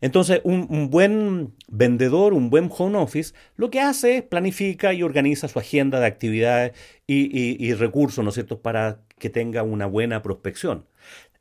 Entonces, 0.01 0.41
un, 0.43 0.89
buen 0.89 1.53
vendedor, 1.67 2.33
un 2.33 2.49
buen 2.49 2.69
home 2.75 2.97
office, 2.97 3.33
lo 3.55 3.69
que 3.69 3.81
hace 3.81 4.17
es 4.17 4.23
planifica 4.23 4.93
y 4.93 5.03
organiza 5.03 5.47
su 5.49 5.59
agenda 5.59 5.99
de 5.99 6.05
actividades 6.05 6.71
y, 7.05 7.65
y 7.65 7.73
recursos, 7.73 8.23
¿no 8.23 8.29
es 8.29 8.35
cierto?, 8.35 8.61
para 8.61 9.01
que 9.17 9.29
tenga 9.29 9.63
una 9.63 9.85
buena 9.85 10.21
prospección 10.21 10.85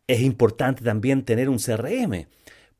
es 0.09 0.21
importante 0.23 0.83
también 0.83 1.23
tener 1.25 1.49
un 1.49 1.59
CRM 1.59 2.27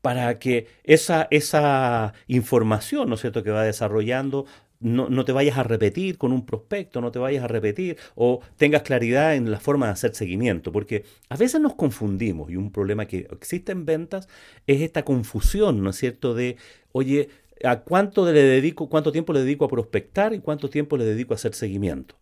para 0.01 0.39
que 0.39 0.67
esa, 0.83 1.27
esa 1.31 2.13
información, 2.27 3.09
¿no 3.09 3.15
es 3.15 3.21
cierto?, 3.21 3.43
que 3.43 3.51
va 3.51 3.63
desarrollando 3.63 4.45
no, 4.81 5.25
te 5.25 5.33
vayas 5.33 5.57
a 5.57 5.63
repetir 5.63 6.17
con 6.17 6.31
un 6.31 6.45
prospecto, 6.45 7.01
no 7.01 7.11
te 7.11 7.19
vayas 7.19 7.43
a 7.43 7.47
repetir 7.47 7.97
o 8.15 8.39
tengas 8.57 8.83
claridad 8.83 9.35
en 9.35 9.51
la 9.51 9.59
forma 9.59 9.87
de 9.87 9.91
hacer 9.91 10.15
seguimiento, 10.15 10.71
porque 10.71 11.03
a 11.27 11.35
veces 11.35 11.59
nos 11.59 11.75
confundimos 11.75 12.49
y 12.49 12.55
un 12.55 12.71
problema 12.71 13.05
que 13.05 13.27
existe 13.31 13.73
en 13.73 13.85
ventas 13.85 14.29
es 14.67 14.81
esta 14.81 15.03
confusión, 15.03 15.83
¿no 15.83 15.89
es 15.89 15.97
cierto?, 15.97 16.33
de, 16.33 16.57
oye, 16.93 17.29
¿a 17.63 17.81
cuánto 17.81 18.25
le 18.31 18.41
dedico, 18.41 18.89
cuánto 18.89 19.11
tiempo 19.11 19.33
le 19.33 19.41
dedico 19.41 19.65
a 19.65 19.69
prospectar 19.69 20.33
y 20.33 20.39
cuánto 20.39 20.69
tiempo 20.69 20.97
le 20.97 21.05
dedico 21.05 21.33
a 21.33 21.35
hacer 21.35 21.53
seguimiento? 21.53 22.15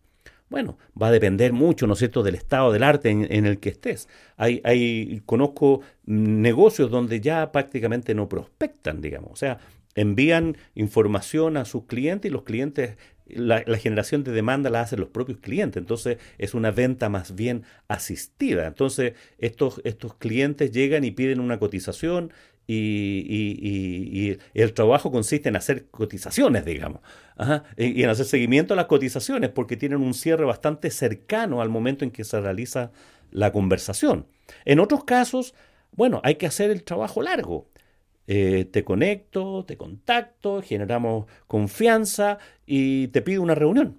Bueno, 0.50 0.78
va 1.00 1.08
a 1.08 1.12
depender 1.12 1.52
mucho, 1.52 1.86
¿no 1.86 1.92
es 1.92 1.98
cierto?, 1.98 2.22
del 2.22 2.34
estado 2.34 2.72
del 2.72 2.82
arte 2.82 3.10
en, 3.10 3.46
el 3.46 3.58
que 3.58 3.68
estés. 3.68 4.08
Hay, 4.36 4.60
hay, 4.64 5.22
conozco 5.26 5.82
negocios 6.06 6.90
donde 6.90 7.20
ya 7.20 7.52
prácticamente 7.52 8.14
no 8.14 8.28
prospectan, 8.28 9.00
digamos. 9.00 9.32
O 9.32 9.36
sea, 9.36 9.58
envían 9.94 10.56
información 10.74 11.56
a 11.56 11.64
sus 11.64 11.84
clientes 11.84 12.30
y 12.30 12.32
los 12.32 12.44
clientes, 12.44 12.96
la, 13.26 13.62
generación 13.76 14.24
de 14.24 14.32
demanda 14.32 14.70
la 14.70 14.80
hacen 14.80 15.00
los 15.00 15.08
propios 15.08 15.38
clientes. 15.38 15.80
Entonces 15.80 16.18
es 16.38 16.54
una 16.54 16.70
venta 16.70 17.08
más 17.08 17.34
bien 17.34 17.64
asistida. 17.88 18.66
Entonces 18.66 19.14
estos, 19.38 19.80
estos 19.84 20.14
clientes 20.14 20.70
llegan 20.70 21.04
y 21.04 21.10
piden 21.10 21.40
una 21.40 21.58
cotización 21.58 22.32
y, 22.70 24.38
el 24.54 24.74
trabajo 24.74 25.10
consiste 25.10 25.48
en 25.48 25.56
hacer 25.56 25.86
cotizaciones, 25.86 26.64
digamos, 26.64 27.00
y, 27.76 28.02
en 28.02 28.10
hacer 28.10 28.26
seguimiento 28.26 28.74
a 28.74 28.76
las 28.76 28.86
cotizaciones 28.86 29.50
porque 29.50 29.76
tienen 29.76 30.00
un 30.00 30.14
cierre 30.14 30.44
bastante 30.44 30.90
cercano 30.90 31.62
al 31.62 31.70
momento 31.70 32.04
en 32.04 32.10
que 32.10 32.24
se 32.24 32.40
realiza 32.40 32.92
la 33.30 33.52
conversación. 33.52 34.26
En 34.64 34.80
otros 34.80 35.04
casos, 35.04 35.54
bueno, 35.92 36.20
hay 36.24 36.34
que 36.36 36.46
hacer 36.46 36.70
el 36.70 36.84
trabajo 36.84 37.22
largo. 37.22 37.68
Eh, 38.26 38.66
te 38.70 38.84
conecto, 38.84 39.64
te 39.64 39.78
contacto, 39.78 40.60
generamos 40.60 41.26
confianza 41.46 42.38
y 42.66 43.08
te 43.08 43.22
pido 43.22 43.40
una 43.40 43.54
reunión. 43.54 43.98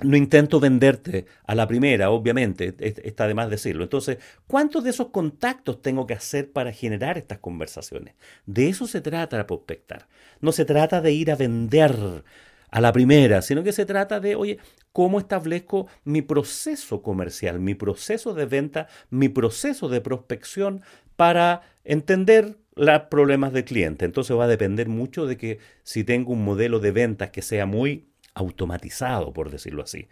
No 0.00 0.16
intento 0.16 0.60
venderte 0.60 1.26
a 1.44 1.54
la 1.54 1.66
primera, 1.66 2.10
obviamente, 2.10 2.74
está 2.78 3.26
de 3.26 3.34
más 3.34 3.50
decirlo. 3.50 3.82
Entonces, 3.82 4.18
¿cuántos 4.46 4.84
de 4.84 4.90
esos 4.90 5.08
contactos 5.08 5.82
tengo 5.82 6.06
que 6.06 6.14
hacer 6.14 6.52
para 6.52 6.72
generar 6.72 7.18
estas 7.18 7.38
conversaciones? 7.38 8.14
De 8.46 8.68
eso 8.68 8.86
se 8.86 9.00
trata 9.00 9.36
de 9.36 9.44
prospectar. 9.44 10.06
No 10.40 10.52
se 10.52 10.64
trata 10.64 11.00
de 11.00 11.12
ir 11.12 11.32
a 11.32 11.36
vender 11.36 12.22
a 12.70 12.80
la 12.80 12.92
primera, 12.92 13.42
sino 13.42 13.64
que 13.64 13.72
se 13.72 13.86
trata 13.86 14.20
de, 14.20 14.36
oye, 14.36 14.58
¿cómo 14.92 15.18
establezco 15.18 15.88
mi 16.04 16.22
proceso 16.22 17.02
comercial, 17.02 17.58
mi 17.58 17.74
proceso 17.74 18.34
de 18.34 18.46
venta, 18.46 18.88
mi 19.10 19.28
proceso 19.28 19.88
de 19.88 20.00
prospección 20.00 20.82
para 21.16 21.62
entender 21.82 22.56
los 22.76 23.00
problemas 23.10 23.52
del 23.52 23.64
cliente. 23.64 24.04
Entonces 24.04 24.36
va 24.36 24.44
a 24.44 24.48
depender 24.48 24.88
mucho 24.88 25.26
de 25.26 25.36
que 25.36 25.58
si 25.82 26.04
tengo 26.04 26.32
un 26.32 26.44
modelo 26.44 26.78
de 26.78 26.92
ventas 26.92 27.30
que 27.30 27.42
sea 27.42 27.66
muy 27.66 28.06
automatizado, 28.38 29.32
por 29.32 29.50
decirlo 29.50 29.82
así. 29.82 30.08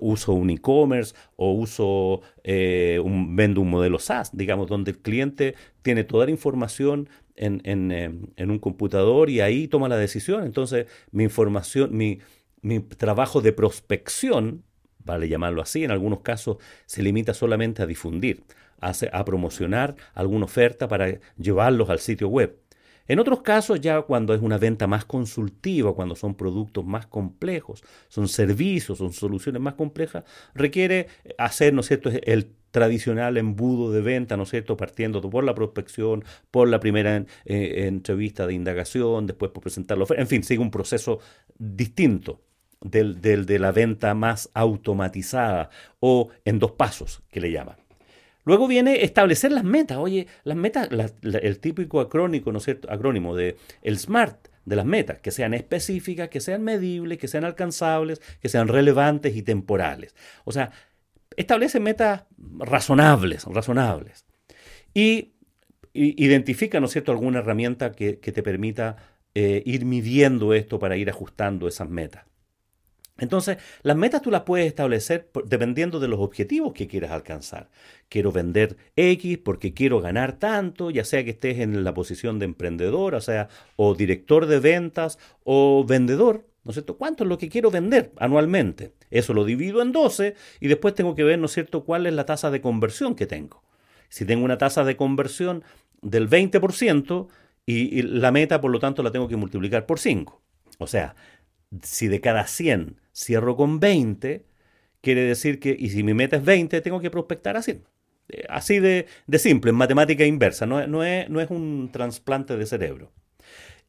Uso 0.00 0.32
un 0.32 0.50
e-commerce 0.50 1.14
o 1.36 1.52
uso 1.52 2.22
eh, 2.42 3.00
un, 3.02 3.36
vendo 3.36 3.60
un 3.60 3.70
modelo 3.70 3.98
SaaS, 3.98 4.36
digamos, 4.36 4.68
donde 4.68 4.90
el 4.90 4.98
cliente 4.98 5.54
tiene 5.82 6.02
toda 6.04 6.24
la 6.24 6.32
información 6.32 7.08
en, 7.36 7.62
en 7.64 8.50
un 8.50 8.58
computador 8.58 9.30
y 9.30 9.40
ahí 9.40 9.68
toma 9.68 9.88
la 9.88 9.96
decisión. 9.96 10.44
Entonces, 10.44 10.86
mi 11.12 11.22
información, 11.22 11.96
mi 11.96 12.20
trabajo 12.96 13.40
de 13.40 13.52
prospección, 13.52 14.64
vale 15.04 15.28
llamarlo 15.28 15.62
así, 15.62 15.84
en 15.84 15.92
algunos 15.92 16.20
casos 16.20 16.56
se 16.86 17.02
limita 17.04 17.34
solamente 17.34 17.82
a 17.82 17.86
difundir 17.86 18.42
a, 18.80 19.24
promocionar 19.24 19.96
alguna 20.14 20.44
oferta 20.44 20.88
para 20.88 21.18
llevarlos 21.36 21.90
al 21.90 21.98
sitio 21.98 22.28
web. 22.28 22.56
En 23.08 23.18
otros 23.18 23.40
casos, 23.40 23.80
ya 23.80 24.02
cuando 24.02 24.34
es 24.34 24.42
una 24.42 24.58
venta 24.58 24.86
más 24.86 25.06
consultiva, 25.06 25.94
cuando 25.94 26.14
son 26.14 26.34
productos 26.34 26.84
más 26.84 27.06
complejos, 27.06 27.82
son 28.08 28.28
servicios, 28.28 28.98
son 28.98 29.12
soluciones 29.14 29.62
más 29.62 29.74
complejas, 29.74 30.24
requiere 30.54 31.08
hacer, 31.38 31.72
¿no 31.72 31.80
es 31.80 31.88
cierto?, 31.88 32.10
el 32.10 32.52
tradicional 32.70 33.38
embudo 33.38 33.90
de 33.92 34.02
venta, 34.02 34.36
¿no 34.36 34.42
es 34.42 34.50
cierto?, 34.50 34.76
partiendo 34.76 35.22
por 35.22 35.42
la 35.42 35.54
prospección, 35.54 36.22
por 36.50 36.68
la 36.68 36.80
primera 36.80 37.24
eh, 37.46 37.86
entrevista 37.86 38.46
de 38.46 38.52
indagación, 38.52 39.26
después 39.26 39.50
por 39.52 39.62
presentarlo, 39.62 40.06
en 40.10 40.26
fin, 40.26 40.44
sigue 40.44 40.60
un 40.60 40.70
proceso 40.70 41.18
distinto 41.58 42.42
del 42.80 43.20
de 43.20 43.58
la 43.58 43.72
venta 43.72 44.14
más 44.14 44.50
automatizada 44.54 45.70
o 45.98 46.28
en 46.44 46.58
dos 46.58 46.72
pasos, 46.72 47.22
que 47.30 47.40
le 47.40 47.50
llaman. 47.50 47.87
Luego 48.48 48.66
viene 48.66 49.04
establecer 49.04 49.52
las 49.52 49.62
metas. 49.62 49.98
Oye, 49.98 50.26
las 50.42 50.56
metas, 50.56 50.88
el 51.22 51.58
típico 51.58 52.00
acrónico, 52.00 52.50
¿no 52.50 52.56
es 52.56 52.64
cierto? 52.64 52.90
Acrónimo 52.90 53.36
de 53.36 53.58
el 53.82 53.98
SMART, 53.98 54.48
de 54.64 54.74
las 54.74 54.86
metas, 54.86 55.20
que 55.20 55.30
sean 55.30 55.52
específicas, 55.52 56.30
que 56.30 56.40
sean 56.40 56.64
medibles, 56.64 57.18
que 57.18 57.28
sean 57.28 57.44
alcanzables, 57.44 58.22
que 58.40 58.48
sean 58.48 58.68
relevantes 58.68 59.36
y 59.36 59.42
temporales. 59.42 60.14
O 60.44 60.52
sea, 60.52 60.70
establece 61.36 61.78
metas 61.78 62.24
razonables, 62.38 63.44
razonables. 63.44 64.24
Y, 64.94 65.34
identifica, 65.92 66.80
¿no 66.80 66.86
es 66.86 66.92
cierto?, 66.92 67.12
alguna 67.12 67.40
herramienta 67.40 67.92
que, 67.92 68.14
te 68.14 68.42
permita 68.42 68.96
eh, 69.34 69.62
ir 69.66 69.84
midiendo 69.84 70.54
esto 70.54 70.78
para 70.78 70.96
ir 70.96 71.10
ajustando 71.10 71.68
esas 71.68 71.90
metas. 71.90 72.24
Entonces, 73.18 73.58
las 73.82 73.96
metas 73.96 74.22
tú 74.22 74.30
las 74.30 74.42
puedes 74.42 74.66
establecer 74.66 75.28
dependiendo 75.44 75.98
de 75.98 76.06
los 76.06 76.20
objetivos 76.20 76.72
que 76.72 76.86
quieras 76.86 77.10
alcanzar. 77.10 77.68
Quiero 78.08 78.30
vender 78.30 78.76
X 78.94 79.38
porque 79.38 79.74
quiero 79.74 80.00
ganar 80.00 80.38
tanto, 80.38 80.90
ya 80.90 81.04
sea 81.04 81.24
que 81.24 81.30
estés 81.30 81.58
en 81.58 81.82
la 81.82 81.94
posición 81.94 82.38
de 82.38 82.44
emprendedor, 82.44 83.16
o 83.16 83.20
sea, 83.20 83.48
o 83.76 83.94
director 83.94 84.46
de 84.46 84.60
ventas 84.60 85.18
o 85.42 85.84
vendedor, 85.84 86.46
¿no 86.62 86.70
es 86.70 86.76
cierto? 86.76 86.96
¿Cuánto 86.96 87.24
es 87.24 87.28
lo 87.28 87.38
que 87.38 87.48
quiero 87.48 87.72
vender 87.72 88.12
anualmente? 88.18 88.92
Eso 89.10 89.34
lo 89.34 89.44
divido 89.44 89.82
en 89.82 89.90
12 89.90 90.34
y 90.60 90.68
después 90.68 90.94
tengo 90.94 91.16
que 91.16 91.24
ver, 91.24 91.40
¿no 91.40 91.46
es 91.46 91.52
cierto?, 91.52 91.84
cuál 91.84 92.06
es 92.06 92.12
la 92.12 92.24
tasa 92.24 92.52
de 92.52 92.60
conversión 92.60 93.16
que 93.16 93.26
tengo. 93.26 93.64
Si 94.08 94.24
tengo 94.24 94.44
una 94.44 94.58
tasa 94.58 94.84
de 94.84 94.96
conversión 94.96 95.64
del 96.02 96.30
20% 96.30 97.26
y, 97.66 97.98
y 97.98 98.02
la 98.02 98.30
meta, 98.30 98.60
por 98.60 98.70
lo 98.70 98.78
tanto, 98.78 99.02
la 99.02 99.10
tengo 99.10 99.26
que 99.26 99.36
multiplicar 99.36 99.86
por 99.86 99.98
5. 99.98 100.40
O 100.78 100.86
sea, 100.86 101.16
si 101.82 102.08
de 102.08 102.20
cada 102.20 102.46
100 102.46 103.00
cierro 103.12 103.56
con 103.56 103.80
20, 103.80 104.44
quiere 105.00 105.22
decir 105.22 105.60
que, 105.60 105.76
y 105.78 105.90
si 105.90 106.02
mi 106.02 106.14
meta 106.14 106.36
es 106.36 106.44
20, 106.44 106.80
tengo 106.80 107.00
que 107.00 107.10
prospectar 107.10 107.56
a 107.56 107.62
100. 107.62 107.84
Eh, 108.28 108.44
así 108.48 108.78
de, 108.78 109.06
simple, 109.38 109.70
en 109.70 109.76
matemática 109.76 110.24
inversa, 110.24 110.66
no, 110.66 110.86
no, 110.86 111.04
es, 111.04 111.28
no 111.30 111.40
es 111.40 111.50
un 111.50 111.90
trasplante 111.92 112.56
de 112.56 112.66
cerebro. 112.66 113.12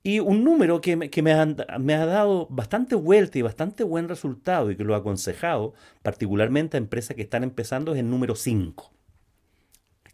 Y 0.01 0.19
un 0.19 0.43
número 0.45 0.79
que, 0.79 0.95
me, 0.95 1.09
que 1.09 1.21
me, 1.21 1.33
me, 1.79 1.93
ha 1.93 2.05
dado 2.05 2.47
bastante 2.49 2.95
vuelta 2.95 3.37
y 3.37 3.41
bastante 3.41 3.83
buen 3.83 4.07
resultado 4.07 4.71
y 4.71 4.77
que 4.77 4.85
lo 4.85 4.95
ha 4.95 4.99
aconsejado 4.99 5.73
particularmente 6.01 6.77
a 6.77 6.79
empresas 6.79 7.17
que 7.17 7.23
están 7.23 7.43
empezando 7.43 7.93
es 7.93 7.99
el 7.99 8.09
número 8.09 8.35
5. 8.35 8.93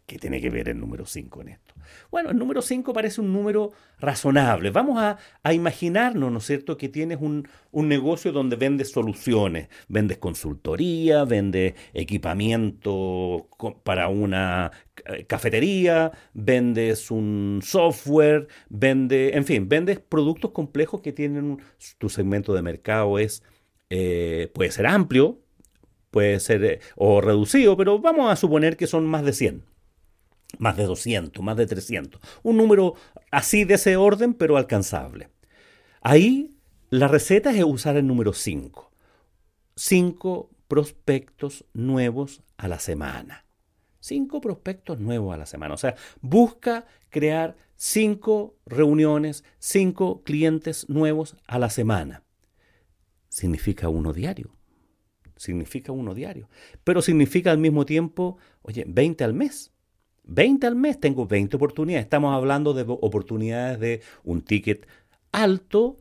¿Qué 0.06 0.20
tiene 0.20 0.40
que 0.40 0.50
ver 0.50 0.68
el 0.68 0.78
número 0.78 1.04
5 1.04 1.40
en 1.42 1.48
esto? 1.48 1.74
Bueno, 2.12 2.30
el 2.30 2.38
número 2.38 2.62
5 2.62 2.92
parece 2.92 3.20
un 3.20 3.32
número 3.32 3.72
razonable. 3.98 4.70
Vamos 4.70 5.02
a, 5.02 5.18
imaginarnos, 5.52 6.30
¿no 6.30 6.38
es 6.38 6.46
cierto?, 6.46 6.76
que 6.76 6.88
tienes 6.88 7.18
un, 7.20 7.48
negocio 7.72 8.30
donde 8.30 8.54
vendes 8.54 8.92
soluciones, 8.92 9.68
vendes 9.88 10.18
consultoría, 10.18 11.24
vendes 11.24 11.74
equipamiento 11.92 13.48
para 13.82 14.08
una 14.08 14.70
cafetería, 15.26 16.12
vendes 16.34 17.10
un 17.10 17.60
software, 17.64 18.46
vendes, 18.68 19.34
en 19.34 19.44
fin, 19.44 19.68
vendes 19.68 19.98
productos 19.98 20.52
complejos 20.52 21.00
que 21.00 21.12
tienen 21.12 21.58
tu 21.98 22.08
segmento 22.08 22.54
de 22.54 22.62
mercado 22.62 23.18
es, 23.18 23.42
eh, 23.90 24.52
puede 24.54 24.70
ser 24.70 24.86
amplio, 24.86 25.40
puede 26.12 26.38
ser 26.38 26.64
eh, 26.64 26.80
o 26.94 27.20
reducido, 27.20 27.76
pero 27.76 27.98
vamos 27.98 28.30
a 28.30 28.36
suponer 28.36 28.76
que 28.76 28.86
son 28.86 29.04
más 29.04 29.24
de 29.24 29.32
100 29.32 29.75
más 30.58 30.76
de 30.76 30.84
200, 30.84 31.42
más 31.44 31.56
de 31.56 31.66
300. 31.66 32.20
Un 32.42 32.56
número 32.56 32.94
así 33.30 33.64
de 33.64 33.74
ese 33.74 33.96
orden, 33.96 34.34
pero 34.34 34.56
alcanzable. 34.56 35.30
Ahí 36.00 36.56
la 36.90 37.08
receta 37.08 37.50
es 37.50 37.64
usar 37.64 37.96
el 37.96 38.06
número 38.06 38.32
5. 38.32 38.92
5 39.74 40.50
prospectos 40.68 41.64
nuevos 41.72 42.42
a 42.56 42.68
la 42.68 42.78
semana. 42.78 43.44
5 44.00 44.40
prospectos 44.40 45.00
nuevos 45.00 45.34
a 45.34 45.36
la 45.36 45.46
semana. 45.46 45.74
O 45.74 45.76
sea, 45.76 45.96
busca 46.20 46.86
crear 47.10 47.56
5 47.76 48.56
reuniones, 48.66 49.44
5 49.58 50.22
clientes 50.22 50.88
nuevos 50.88 51.36
a 51.46 51.58
la 51.58 51.70
semana. 51.70 52.22
Significa 53.28 53.88
uno 53.88 54.12
diario. 54.12 54.56
Significa 55.36 55.92
uno 55.92 56.14
diario. 56.14 56.48
Pero 56.84 57.02
significa 57.02 57.50
al 57.50 57.58
mismo 57.58 57.84
tiempo, 57.84 58.38
oye, 58.62 58.84
20 58.86 59.24
al 59.24 59.34
mes. 59.34 59.72
20 60.26 60.66
al 60.66 60.76
mes, 60.76 61.00
tengo 61.00 61.26
20 61.26 61.56
oportunidades. 61.56 62.04
Estamos 62.04 62.34
hablando 62.34 62.74
de 62.74 62.84
oportunidades 62.86 63.80
de 63.80 64.02
un 64.24 64.42
ticket 64.42 64.86
alto 65.32 65.96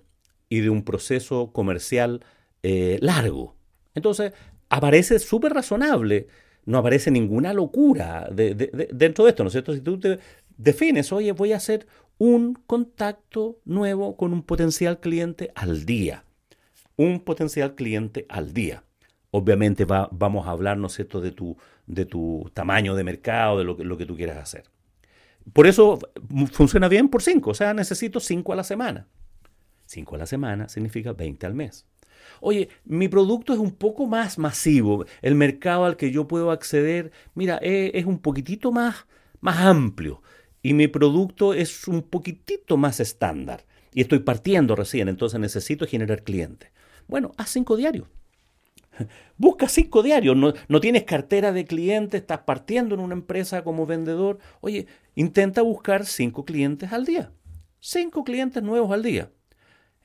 y 0.50 0.60
de 0.60 0.70
un 0.70 0.84
proceso 0.84 1.52
comercial 1.52 2.24
eh, 2.64 2.98
largo. 3.02 3.56
Entonces, 3.94 4.34
aparece 4.70 5.20
súper 5.20 5.54
razonable. 5.54 6.28
No 6.66 6.80
aparece 6.80 7.12
ninguna 7.12 7.54
locura 7.54 8.28
dentro 8.32 9.26
de 9.26 9.30
esto, 9.30 9.44
¿no 9.44 9.48
es 9.48 9.54
cierto? 9.54 9.74
Si 9.74 9.82
tú 9.82 10.00
te 10.00 10.20
defines, 10.58 11.12
oye, 11.14 11.32
voy 11.32 11.54
a 11.54 11.58
hacer 11.58 11.86
un 12.18 12.56
contacto 12.66 13.60
nuevo 13.66 14.18
con 14.18 14.34
un 14.34 14.42
potencial 14.42 15.00
cliente 15.00 15.52
al 15.56 15.86
día. 15.86 16.24
un 16.98 17.20
potencial 17.20 17.76
cliente 17.76 18.26
al 18.30 18.54
día. 18.54 18.84
Obviamente 19.32 19.84
va, 19.84 20.08
vamos 20.14 20.48
a 20.48 20.52
hablar, 20.52 20.78
¿no 20.78 20.88
es 20.88 20.94
cierto?, 20.94 21.20
de 21.20 21.32
tu, 21.32 21.58
de 21.88 22.06
tu 22.06 22.50
tamaño 22.54 22.96
de 22.96 23.04
mercado, 23.04 23.58
de 23.58 23.64
lo, 23.64 23.76
lo 23.76 23.98
que 23.98 24.06
tú 24.06 24.16
quieras 24.16 24.38
hacer. 24.38 24.64
Por 25.54 25.68
eso 25.68 26.00
funciona 26.52 26.88
bien 26.88 27.10
por 27.10 27.22
5, 27.22 27.52
o 27.52 27.54
sea, 27.54 27.74
necesito 27.74 28.20
5 28.20 28.54
a 28.54 28.56
la 28.56 28.64
semana. 28.64 29.08
5 29.86 30.16
a 30.16 30.18
la 30.18 30.26
semana 30.26 30.68
significa 30.70 31.14
20 31.14 31.46
al 31.46 31.54
mes. 31.54 31.86
Oye, 32.42 32.70
mi 32.86 33.08
producto 33.08 33.54
es 33.54 33.60
un 33.60 33.72
poco 33.72 34.08
más 34.08 34.38
masivo, 34.38 35.06
el 35.22 35.36
mercado 35.36 35.86
al 35.86 35.98
que 35.98 36.12
yo 36.12 36.28
puedo 36.28 36.52
acceder, 36.52 37.12
mira, 37.36 37.58
es, 37.58 37.92
es 37.94 38.06
un 38.06 38.20
poquitito 38.20 38.72
más, 38.72 39.06
más 39.42 39.58
amplio 39.58 40.22
y 40.62 40.74
mi 40.74 40.88
producto 40.88 41.54
es 41.54 41.88
un 41.88 42.02
poquitito 42.02 42.78
más 42.78 43.00
estándar 43.00 43.66
y 43.94 44.02
estoy 44.02 44.20
partiendo 44.20 44.76
recién, 44.76 45.08
entonces 45.08 45.40
necesito 45.40 45.86
generar 45.86 46.24
clientes. 46.24 46.72
Bueno, 47.08 47.32
haz 47.38 47.52
cinco 47.52 47.78
diarios. 47.78 48.08
Busca 49.38 49.68
cinco 49.70 50.04
diarios, 50.04 50.36
no, 50.36 50.54
no, 50.68 50.80
tienes 50.80 51.04
cartera 51.04 51.52
de 51.52 51.66
clientes, 51.66 52.22
estás 52.22 52.40
partiendo 52.40 52.96
en 52.96 53.02
una 53.02 53.14
empresa 53.14 53.64
como 53.64 53.86
vendedor. 53.86 54.40
Oye, 54.62 54.88
intenta 55.16 55.62
buscar 55.62 56.06
cinco 56.06 56.46
clientes 56.46 56.92
al 56.92 57.06
día. 57.06 57.32
Cinco 57.80 58.24
clientes 58.24 58.64
nuevos 58.64 58.92
al 58.92 59.04
día. 59.04 59.32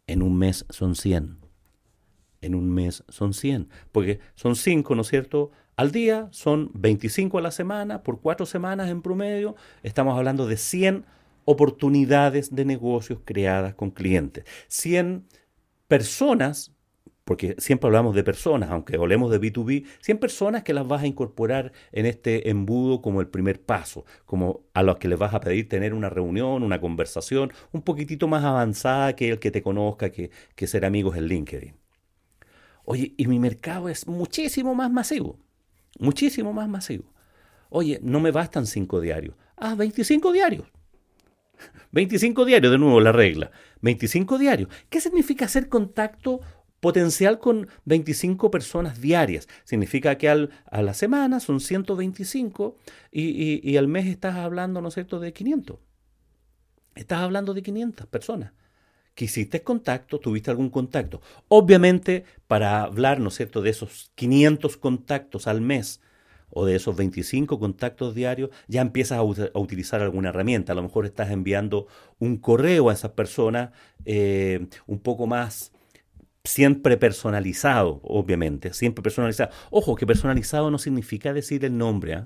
En 0.06 0.22
un 0.22 0.36
mes 0.36 0.66
son 0.68 0.94
100. 0.94 1.38
En 2.40 2.54
un 2.54 2.70
mes 2.70 3.04
son 3.08 3.32
100. 3.32 3.68
Porque 3.92 4.20
son 4.34 4.56
cinco, 4.56 4.94
¿no 4.94 5.02
es 5.02 5.08
cierto? 5.08 5.50
Al 5.76 5.92
día 5.92 6.28
son 6.30 6.70
25 6.74 7.38
a 7.38 7.40
la 7.40 7.50
semana, 7.50 8.02
por 8.02 8.20
cuatro 8.20 8.44
semanas 8.44 8.90
en 8.90 9.02
promedio. 9.02 9.56
Estamos 9.82 10.18
hablando 10.18 10.46
de 10.46 10.56
100 10.56 11.06
oportunidades 11.46 12.54
de 12.54 12.64
negocios 12.64 13.20
creadas 13.24 13.74
con 13.74 13.90
clientes. 13.90 14.44
100 14.68 15.26
personas 15.88 16.72
porque 17.30 17.54
siempre 17.58 17.86
hablamos 17.86 18.16
de 18.16 18.24
personas, 18.24 18.70
aunque 18.70 18.96
hablemos 18.96 19.30
de 19.30 19.40
B2B, 19.40 19.86
100 20.00 20.18
personas 20.18 20.64
que 20.64 20.74
las 20.74 20.88
vas 20.88 21.04
a 21.04 21.06
incorporar 21.06 21.70
en 21.92 22.06
este 22.06 22.50
embudo 22.50 23.00
como 23.00 23.20
el 23.20 23.28
primer 23.28 23.62
paso, 23.62 24.04
como 24.26 24.64
a 24.74 24.82
los 24.82 24.96
que 24.96 25.06
les 25.06 25.16
vas 25.16 25.32
a 25.32 25.38
pedir 25.38 25.68
tener 25.68 25.94
una 25.94 26.10
reunión, 26.10 26.64
una 26.64 26.80
conversación 26.80 27.52
un 27.70 27.82
poquitito 27.82 28.26
más 28.26 28.42
avanzada 28.42 29.14
que 29.14 29.30
el 29.30 29.38
que 29.38 29.52
te 29.52 29.62
conozca, 29.62 30.10
que, 30.10 30.32
que 30.56 30.66
ser 30.66 30.84
amigos 30.84 31.16
en 31.16 31.26
LinkedIn. 31.26 31.74
Oye, 32.84 33.14
y 33.16 33.28
mi 33.28 33.38
mercado 33.38 33.88
es 33.88 34.08
muchísimo 34.08 34.74
más 34.74 34.90
masivo, 34.90 35.38
muchísimo 36.00 36.52
más 36.52 36.68
masivo. 36.68 37.14
Oye, 37.68 38.00
no 38.02 38.18
me 38.18 38.32
bastan 38.32 38.66
5 38.66 39.00
diarios, 39.00 39.36
ah, 39.56 39.76
25 39.76 40.32
diarios. 40.32 40.66
25 41.92 42.44
diarios, 42.44 42.72
de 42.72 42.78
nuevo 42.78 43.00
la 43.00 43.12
regla. 43.12 43.52
25 43.82 44.38
diarios. 44.38 44.68
¿Qué 44.88 45.00
significa 45.00 45.44
hacer 45.44 45.68
contacto 45.68 46.40
potencial 46.80 47.38
con 47.38 47.68
25 47.84 48.50
personas 48.50 49.00
diarias. 49.00 49.48
Significa 49.64 50.16
que 50.16 50.28
al, 50.28 50.50
a 50.66 50.82
la 50.82 50.94
semana 50.94 51.40
son 51.40 51.60
125 51.60 52.76
y, 53.12 53.70
y, 53.70 53.76
al 53.76 53.88
mes 53.88 54.06
estás 54.06 54.36
hablando, 54.36 54.80
¿no 54.80 54.88
es 54.88 54.94
cierto?, 54.94 55.20
de 55.20 55.32
500. 55.32 55.78
Estás 56.94 57.20
hablando 57.20 57.54
de 57.54 57.62
500 57.62 58.06
personas. 58.06 58.52
Que 59.14 59.26
hiciste 59.26 59.62
contacto, 59.62 60.18
tuviste 60.18 60.50
algún 60.50 60.70
contacto. 60.70 61.20
Obviamente, 61.48 62.24
para 62.46 62.82
hablar, 62.82 63.20
¿no 63.20 63.28
es 63.28 63.34
cierto?, 63.34 63.60
de 63.60 63.70
esos 63.70 64.10
500 64.14 64.76
contactos 64.78 65.46
al 65.46 65.60
mes 65.60 66.00
o 66.52 66.64
de 66.64 66.74
esos 66.74 66.96
25 66.96 67.60
contactos 67.60 68.14
diarios, 68.14 68.50
ya 68.66 68.80
empiezas 68.80 69.18
a, 69.18 69.20
a 69.20 69.58
utilizar 69.58 70.00
alguna 70.00 70.30
herramienta. 70.30 70.72
A 70.72 70.74
lo 70.74 70.82
mejor 70.82 71.06
estás 71.06 71.30
enviando 71.30 71.86
un 72.18 72.38
correo 72.38 72.90
a 72.90 72.92
esas 72.92 73.12
personas 73.12 73.70
eh, 74.04 74.66
un 74.86 74.98
poco 74.98 75.26
más 75.26 75.72
siempre 76.44 76.96
personalizado, 76.96 78.00
obviamente, 78.02 78.72
siempre 78.72 79.02
personalizado. 79.02 79.50
Ojo, 79.70 79.94
que 79.96 80.06
personalizado 80.06 80.70
no 80.70 80.78
significa 80.78 81.32
decir 81.32 81.64
el 81.64 81.76
nombre, 81.76 82.12
¿eh? 82.14 82.24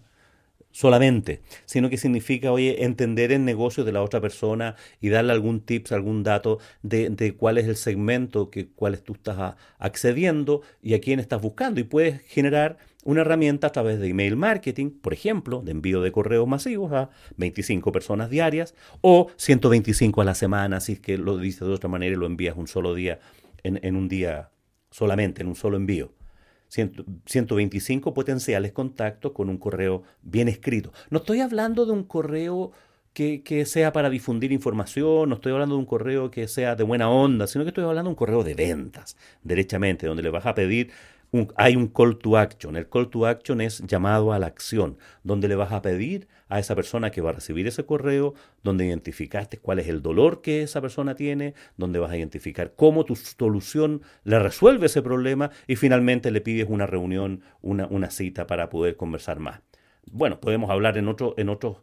solamente, 0.71 1.41
sino 1.67 1.89
que 1.89 1.97
significa, 1.97 2.51
oye, 2.51 2.85
entender 2.85 3.31
el 3.31 3.45
negocio 3.45 3.85
de 3.85 3.93
la 3.93 4.03
otra 4.03 4.21
persona 4.21 4.75
y 5.01 5.09
darle 5.09 5.33
algún 5.33 5.61
tips, 5.61 5.93
algún 5.93 6.25
dato 6.25 6.59
de, 6.83 7.11
de 7.11 7.35
cuál 7.37 7.59
es 7.59 7.67
el 7.67 7.77
segmento 7.77 8.51
que 8.51 8.67
cuál 8.67 8.99
tú 9.01 9.13
estás 9.13 9.55
accediendo 9.79 10.63
y 10.83 10.95
a 10.95 11.01
quién 11.01 11.21
estás 11.21 11.41
buscando. 11.41 11.79
Y 11.79 11.85
puedes 11.85 12.23
generar 12.23 12.79
una 13.05 13.21
herramienta 13.21 13.69
a 13.69 13.73
través 13.73 14.01
de 14.01 14.09
email 14.09 14.35
marketing, 14.35 14.91
por 14.91 15.13
ejemplo, 15.13 15.63
de 15.63 15.71
envío 15.71 16.01
de 16.01 16.11
correos 16.11 16.49
masivos 16.49 16.93
a 16.93 17.11
25 17.37 17.93
personas 17.93 18.29
diarias 18.29 18.75
o 19.01 19.29
125 19.37 20.23
a 20.23 20.25
la 20.25 20.35
semana, 20.35 20.81
si 20.81 20.95
es 20.95 21.01
que 21.01 21.19
lo 21.19 21.39
dices 21.39 21.69
de 21.69 21.75
otra 21.75 21.89
manera 21.89 22.17
y 22.17 22.19
lo 22.19 22.27
envías 22.27 22.57
un 22.57 22.67
solo 22.67 22.95
día 22.95 23.21
en, 23.65 23.97
un 23.97 24.09
día 24.09 24.51
solamente, 24.91 25.43
en 25.43 25.49
un 25.49 25.57
solo 25.57 25.77
envío. 25.77 26.13
125 26.69 28.15
potenciales 28.15 28.73
contactos 28.73 29.33
con 29.33 29.49
un 29.49 29.59
correo 29.59 30.03
bien 30.23 30.49
escrito. 30.49 30.93
No 31.11 31.19
estoy 31.19 31.41
hablando 31.41 31.87
de 31.87 31.93
un 31.93 32.05
correo 32.05 32.73
que, 33.13 33.43
que, 33.43 33.65
sea 33.65 33.93
para 33.93 34.11
difundir 34.11 34.51
información, 34.51 35.29
no 35.29 35.37
estoy 35.37 35.53
hablando 35.53 35.77
de 35.77 35.81
un 35.81 35.87
correo 35.87 36.33
que 36.33 36.49
sea 36.49 36.75
de 36.75 36.83
buena 36.83 37.09
onda, 37.09 37.47
sino 37.47 37.65
que 37.65 37.69
estoy 37.69 37.85
hablando 37.85 38.09
de 38.09 38.13
un 38.13 38.17
correo 38.17 38.43
de 38.43 38.55
ventas, 38.55 39.17
derechamente, 39.43 40.07
donde 40.09 40.25
le 40.25 40.31
vas 40.31 40.47
a 40.47 40.55
pedir 40.55 40.91
hay 41.57 41.77
un 41.77 41.89
call 41.89 42.19
to 42.19 42.37
action. 42.37 42.77
El 42.77 42.89
call 42.89 43.09
to 43.09 43.27
action 43.27 43.61
es 43.61 43.81
llamado 43.81 44.33
a 44.33 44.39
la 44.39 44.47
acción, 44.47 44.99
donde 45.23 45.49
le 45.49 45.57
vas 45.57 45.73
a 45.73 45.83
pedir 45.83 46.29
a 46.49 46.59
esa 46.59 46.75
persona 46.77 47.11
que 47.11 47.21
va 47.21 47.31
a 47.31 47.35
recibir 47.35 47.67
ese 47.67 47.85
correo, 47.85 48.35
donde 48.63 48.87
identificaste 48.87 49.59
cuál 49.59 49.79
es 49.79 49.89
el 49.89 50.03
dolor 50.03 50.43
que 50.43 50.63
esa 50.63 50.81
persona 50.81 51.15
tiene, 51.15 51.55
donde 51.77 51.99
vas 51.99 52.13
a 52.13 52.17
identificar 52.17 52.75
cómo 52.77 53.05
tu 53.05 53.17
solución 53.17 54.03
le 54.25 54.39
resuelve 54.39 54.87
ese 54.87 55.03
problema 55.03 55.51
y 55.67 55.77
finalmente 55.77 56.31
le 56.31 56.41
pides 56.41 56.67
una 56.69 56.87
reunión, 56.87 57.43
una, 57.63 57.87
una 57.87 58.11
cita 58.11 58.47
para 58.47 58.69
poder 58.69 58.97
conversar 58.97 59.41
más. 59.41 59.61
Bueno, 60.11 60.39
podemos 60.41 60.71
hablar 60.71 60.99
en, 60.99 61.09
otro, 61.09 61.35
en 61.37 61.49
otros 61.49 61.79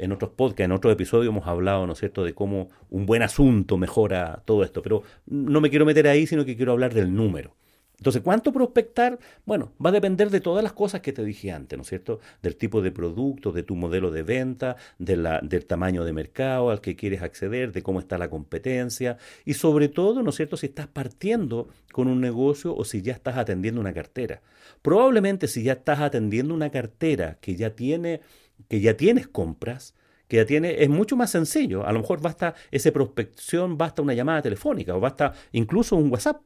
en 0.00 0.16
podcasts, 0.16 0.60
en 0.60 0.72
otros 0.72 0.92
episodios 0.92 1.30
hemos 1.30 1.46
hablado, 1.46 1.86
¿no 1.86 1.92
es 1.92 1.98
cierto?, 1.98 2.24
de 2.24 2.34
cómo 2.34 2.70
un 2.88 3.04
buen 3.04 3.22
asunto 3.22 3.76
mejora 3.76 4.42
todo 4.46 4.64
esto, 4.64 4.80
pero 4.82 5.02
no 5.26 5.60
me 5.60 5.68
quiero 5.68 5.84
meter 5.84 6.08
ahí, 6.08 6.26
sino 6.26 6.44
que 6.46 6.56
quiero 6.56 6.72
hablar 6.72 6.94
del 6.94 7.14
número. 7.14 7.54
Entonces, 8.00 8.22
¿cuánto 8.22 8.50
prospectar? 8.50 9.18
Bueno, 9.44 9.74
va 9.84 9.90
a 9.90 9.92
depender 9.92 10.30
de 10.30 10.40
todas 10.40 10.64
las 10.64 10.72
cosas 10.72 11.02
que 11.02 11.12
te 11.12 11.22
dije 11.22 11.52
antes, 11.52 11.76
¿no 11.76 11.82
es 11.82 11.88
cierto? 11.90 12.18
Del 12.42 12.56
tipo 12.56 12.80
de 12.80 12.92
producto, 12.92 13.52
de 13.52 13.62
tu 13.62 13.76
modelo 13.76 14.10
de 14.10 14.22
venta, 14.22 14.76
de 14.98 15.18
la, 15.18 15.40
del 15.42 15.66
tamaño 15.66 16.02
de 16.02 16.14
mercado 16.14 16.70
al 16.70 16.80
que 16.80 16.96
quieres 16.96 17.20
acceder, 17.20 17.72
de 17.72 17.82
cómo 17.82 18.00
está 18.00 18.16
la 18.16 18.30
competencia 18.30 19.18
y 19.44 19.52
sobre 19.52 19.88
todo, 19.88 20.22
¿no 20.22 20.30
es 20.30 20.36
cierto?, 20.36 20.56
si 20.56 20.64
estás 20.64 20.86
partiendo 20.86 21.68
con 21.92 22.08
un 22.08 22.22
negocio 22.22 22.74
o 22.74 22.86
si 22.86 23.02
ya 23.02 23.12
estás 23.12 23.36
atendiendo 23.36 23.82
una 23.82 23.92
cartera. 23.92 24.40
Probablemente 24.80 25.46
si 25.46 25.62
ya 25.62 25.74
estás 25.74 26.00
atendiendo 26.00 26.54
una 26.54 26.70
cartera 26.70 27.36
que 27.42 27.54
ya 27.54 27.76
tiene, 27.76 28.22
que 28.68 28.80
ya 28.80 28.96
tienes 28.96 29.28
compras, 29.28 29.94
que 30.26 30.38
ya 30.38 30.46
tiene, 30.46 30.82
es 30.82 30.88
mucho 30.88 31.16
más 31.16 31.30
sencillo. 31.30 31.84
A 31.86 31.92
lo 31.92 32.00
mejor 32.00 32.22
basta 32.22 32.54
esa 32.70 32.92
prospección, 32.92 33.76
basta 33.76 34.00
una 34.00 34.14
llamada 34.14 34.40
telefónica 34.40 34.96
o 34.96 35.00
basta 35.00 35.34
incluso 35.52 35.96
un 35.96 36.10
WhatsApp 36.10 36.40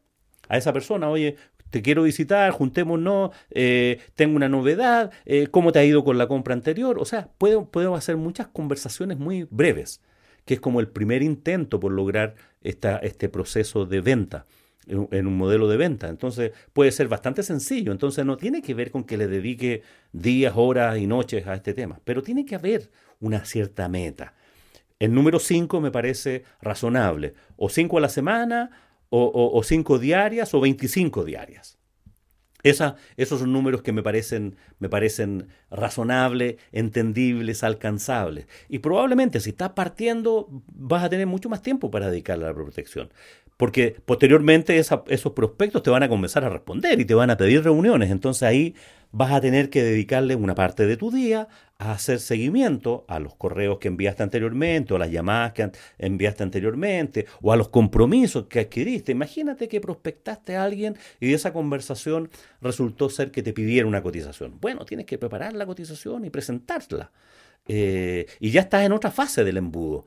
a 0.49 0.57
esa 0.57 0.73
persona, 0.73 1.09
oye, 1.09 1.37
te 1.75 1.83
quiero 1.83 2.05
visitar, 2.05 2.53
juntémonos, 2.53 3.33
eh, 3.51 3.99
tengo 4.15 4.37
una 4.37 4.49
novedad, 4.49 5.11
eh, 5.25 5.49
cómo 5.49 5.73
te 5.73 5.81
ha 5.81 5.85
ido 5.85 6.05
con 6.05 6.19
la 6.19 6.29
compra 6.29 6.55
anterior. 6.55 7.01
O 7.01 7.05
sea, 7.05 7.31
puedo, 7.37 7.97
hacer 7.97 8.17
muchas 8.17 8.47
conversaciones 8.47 9.19
muy 9.19 9.49
breves, 9.51 10.01
que 10.45 10.55
es 10.55 10.61
como 10.61 10.79
el 10.79 10.87
primer 10.87 11.25
intento 11.25 11.81
por 11.81 11.91
lograr 11.91 12.37
esta, 12.63 12.99
este 12.99 13.29
proceso 13.29 13.87
de 13.87 14.01
venta 14.01 14.47
en, 14.87 15.09
en 15.11 15.27
un 15.27 15.37
modelo 15.37 15.67
de 15.67 15.77
venta. 15.77 16.09
Entonces 16.09 16.53
puede 16.73 16.93
ser 16.93 17.09
bastante 17.09 17.43
sencillo. 17.43 17.91
Entonces 17.91 18.25
no 18.25 18.37
tiene 18.37 18.63
que 18.63 18.75
ver 18.75 18.93
con 18.93 19.03
que 19.03 19.17
le 19.17 19.27
dedique 19.27 19.83
días, 20.13 20.53
horas 20.55 20.97
y 20.99 21.09
noches 21.09 21.45
a 21.49 21.55
este 21.55 21.75
tema, 21.75 21.99
pero 22.05 22.23
tiene 22.23 22.45
que 22.45 22.55
haber 22.55 22.89
una 23.19 23.45
cierta 23.45 23.89
meta. 23.89 24.35
El 25.01 25.13
número 25.13 25.39
5 25.39 25.81
me 25.81 25.91
parece 25.91 26.45
razonable. 26.63 27.35
O 27.57 27.69
5 27.69 27.99
a 27.99 28.01
la 28.01 28.09
semana 28.09 28.71
o, 29.17 29.63
cinco 29.63 29.99
diarias 29.99 30.55
o 30.55 30.61
25 30.61 31.25
diarias. 31.25 31.79
Esos 32.63 33.41
son 33.41 33.53
números 33.53 33.83
que 33.83 33.93
me 33.93 34.03
parecen, 34.03 34.57
me 34.79 34.89
parecen 34.89 35.49
razonables, 35.71 36.57
entendibles, 36.73 37.63
alcanzables. 37.63 38.47
Y 38.71 38.79
probablemente 38.79 39.39
si 39.41 39.51
estás 39.51 39.71
partiendo 39.71 40.49
vas 40.73 41.05
a 41.05 41.11
tener 41.11 41.27
mucho 41.27 41.51
más 41.51 41.61
tiempo 41.61 41.91
para 41.91 42.11
dedicarle 42.11 42.47
a 42.47 42.49
la 42.49 42.55
protección. 42.55 43.13
Porque 43.59 43.97
posteriormente 44.05 44.79
esos 44.79 45.33
prospectos 45.33 45.83
te 45.83 45.91
van 45.91 46.03
a 46.03 46.09
comenzar 46.09 46.45
a 46.45 46.49
responder 46.49 46.99
y 47.01 47.05
te 47.05 47.15
van 47.15 47.31
a 47.31 47.37
pedir 47.37 47.63
reuniones. 47.63 48.11
Entonces 48.11 48.43
ahí 48.43 48.75
vas 49.15 49.31
a 49.31 49.41
tener 49.41 49.71
que 49.71 49.85
dedicarle 49.85 50.35
una 50.35 50.57
parte 50.57 50.87
de 50.87 50.97
tu 50.97 51.13
día 51.13 51.47
a 51.79 51.93
hacer 51.93 52.19
seguimiento 52.19 53.05
a 53.07 53.21
los 53.21 53.37
correos 53.37 53.79
que 53.79 53.87
enviaste 53.87 54.25
anteriormente 54.25 54.93
o 54.93 54.97
a 54.97 54.99
las 54.99 55.11
llamadas 55.11 55.53
que 55.53 55.71
enviaste 55.99 56.43
anteriormente 56.43 57.27
o 57.41 57.53
a 57.53 57.57
los 57.57 57.69
compromisos 57.69 58.47
que 58.47 58.61
adquiriste. 58.61 59.13
Imagínate 59.13 59.69
que 59.69 59.81
prospectaste 59.81 60.57
a 60.57 60.65
alguien 60.65 60.97
y 61.21 61.29
de 61.29 61.35
esa 61.35 61.53
conversación 61.53 62.29
resultó 62.61 63.09
ser 63.09 63.31
que 63.31 63.45
te 63.45 63.53
pidiera 63.53 63.87
una 63.87 64.03
cotización. 64.03 64.59
Bueno, 64.61 64.85
tienes 64.85 65.07
que 65.07 65.17
preparar 65.17 65.53
la 65.53 65.65
cotización 65.65 66.25
y 66.25 66.31
presentarla. 66.31 67.13
Eh, 67.69 68.27
y 68.41 68.51
ya 68.51 68.63
estás 68.63 68.85
en 68.85 68.93
otra 68.93 69.13
fase 69.13 69.45
del 69.45 69.59
embudo. 69.59 70.07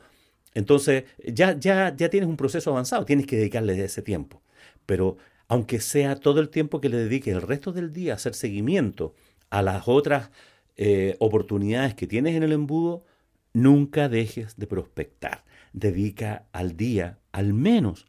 Entonces 0.54 1.06
ya, 1.26 1.58
ya, 1.58 1.96
ya 1.96 2.10
tienes 2.10 2.28
un 2.28 2.36
proceso 2.36 2.72
avanzado, 2.72 3.06
tienes 3.06 3.26
que 3.26 3.38
dedicarle 3.38 3.82
ese 3.82 4.02
tiempo. 4.02 4.41
Pero 4.86 5.17
aunque 5.48 5.80
sea 5.80 6.16
todo 6.16 6.40
el 6.40 6.50
tiempo 6.50 6.82
que 6.82 6.90
le 6.90 6.98
dedique 6.98 7.32
el 7.32 7.42
resto 7.42 7.72
del 7.72 7.94
día 7.94 8.14
a 8.14 8.16
hacer 8.16 8.34
seguimiento 8.34 9.16
a 9.50 9.62
las 9.62 9.88
otras 9.88 10.30
eh, 10.76 11.16
oportunidades 11.20 11.96
que 11.96 12.08
tienes 12.08 12.36
en 12.36 12.44
el 12.44 12.52
embudo, 12.52 13.06
nunca 13.54 14.10
dejes 14.10 14.58
de 14.58 14.68
prospectar. 14.68 15.44
Dedica 15.74 16.46
al 16.52 16.76
día 16.76 17.20
al 17.32 17.54
menos 17.54 18.08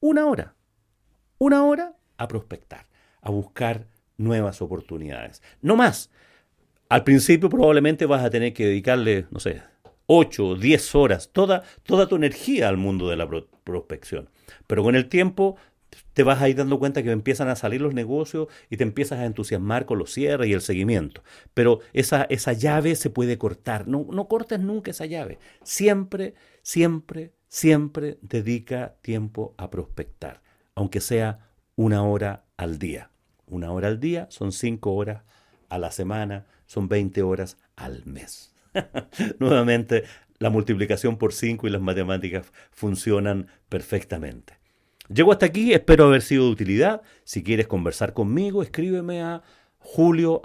una 0.00 0.26
hora, 0.26 0.54
una 1.38 1.64
hora 1.64 1.96
a 2.16 2.28
prospectar, 2.28 2.86
a 3.20 3.30
buscar 3.30 3.86
nuevas 4.16 4.62
oportunidades. 4.62 5.42
No 5.60 5.76
más. 5.76 6.10
Al 6.88 7.04
principio 7.04 7.50
probablemente 7.50 8.06
vas 8.06 8.24
a 8.24 8.30
tener 8.30 8.54
que 8.54 8.66
dedicarle, 8.66 9.26
no 9.30 9.40
sé, 9.40 9.62
8 10.06 10.46
o 10.46 10.54
10 10.54 10.94
horas, 10.94 11.30
toda, 11.32 11.62
toda 11.82 12.08
tu 12.08 12.16
energía 12.16 12.68
al 12.68 12.78
mundo 12.78 13.10
de 13.10 13.16
la 13.16 13.28
prospección. 13.64 14.30
Pero 14.66 14.82
con 14.82 14.96
el 14.96 15.08
tiempo 15.08 15.56
te 16.12 16.22
vas 16.22 16.42
a 16.42 16.48
ir 16.48 16.56
dando 16.56 16.78
cuenta 16.78 17.02
que 17.02 17.10
empiezan 17.10 17.48
a 17.48 17.56
salir 17.56 17.80
los 17.80 17.94
negocios 17.94 18.48
y 18.70 18.76
te 18.76 18.84
empiezas 18.84 19.20
a 19.20 19.24
entusiasmar 19.24 19.86
con 19.86 19.98
los 19.98 20.12
cierres 20.12 20.48
y 20.48 20.52
el 20.52 20.60
seguimiento. 20.60 21.22
Pero 21.54 21.80
esa, 21.92 22.24
esa 22.24 22.52
llave 22.52 22.96
se 22.96 23.10
puede 23.10 23.38
cortar. 23.38 23.86
No, 23.86 24.06
no 24.10 24.28
cortes 24.28 24.60
nunca 24.60 24.90
esa 24.90 25.06
llave. 25.06 25.38
Siempre, 25.62 26.34
siempre, 26.62 27.32
siempre 27.46 28.18
dedica 28.20 28.96
tiempo 29.00 29.54
a 29.56 29.70
prospectar, 29.70 30.42
aunque 30.74 31.00
sea 31.00 31.50
una 31.76 32.02
hora 32.02 32.44
al 32.56 32.78
día. 32.78 33.10
Una 33.46 33.72
hora 33.72 33.88
al 33.88 34.00
día 34.00 34.26
son 34.30 34.52
cinco 34.52 34.94
horas 34.94 35.22
a 35.68 35.78
la 35.78 35.90
semana, 35.90 36.46
son 36.66 36.88
20 36.88 37.22
horas 37.22 37.56
al 37.76 38.04
mes. 38.04 38.54
Nuevamente, 39.38 40.04
la 40.38 40.50
multiplicación 40.50 41.16
por 41.16 41.32
cinco 41.32 41.66
y 41.66 41.70
las 41.70 41.80
matemáticas 41.80 42.52
funcionan 42.70 43.48
perfectamente. 43.68 44.54
Llego 45.12 45.32
hasta 45.32 45.46
aquí, 45.46 45.72
espero 45.72 46.04
haber 46.04 46.20
sido 46.20 46.44
de 46.44 46.50
utilidad. 46.50 47.00
Si 47.24 47.42
quieres 47.42 47.66
conversar 47.66 48.12
conmigo, 48.12 48.62
escríbeme 48.62 49.22
a 49.22 49.42
julio 49.78 50.42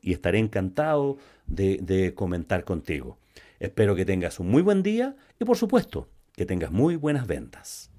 y 0.00 0.12
estaré 0.12 0.38
encantado 0.38 1.18
de, 1.46 2.14
comentar 2.16 2.64
contigo. 2.64 3.18
Espero 3.60 3.94
que 3.94 4.06
tengas 4.06 4.40
un 4.40 4.48
muy 4.48 4.62
buen 4.62 4.82
día 4.82 5.16
y 5.38 5.44
por 5.44 5.58
supuesto 5.58 6.08
que 6.34 6.46
tengas 6.46 6.72
muy 6.72 6.96
buenas 6.96 7.26
ventas. 7.26 7.90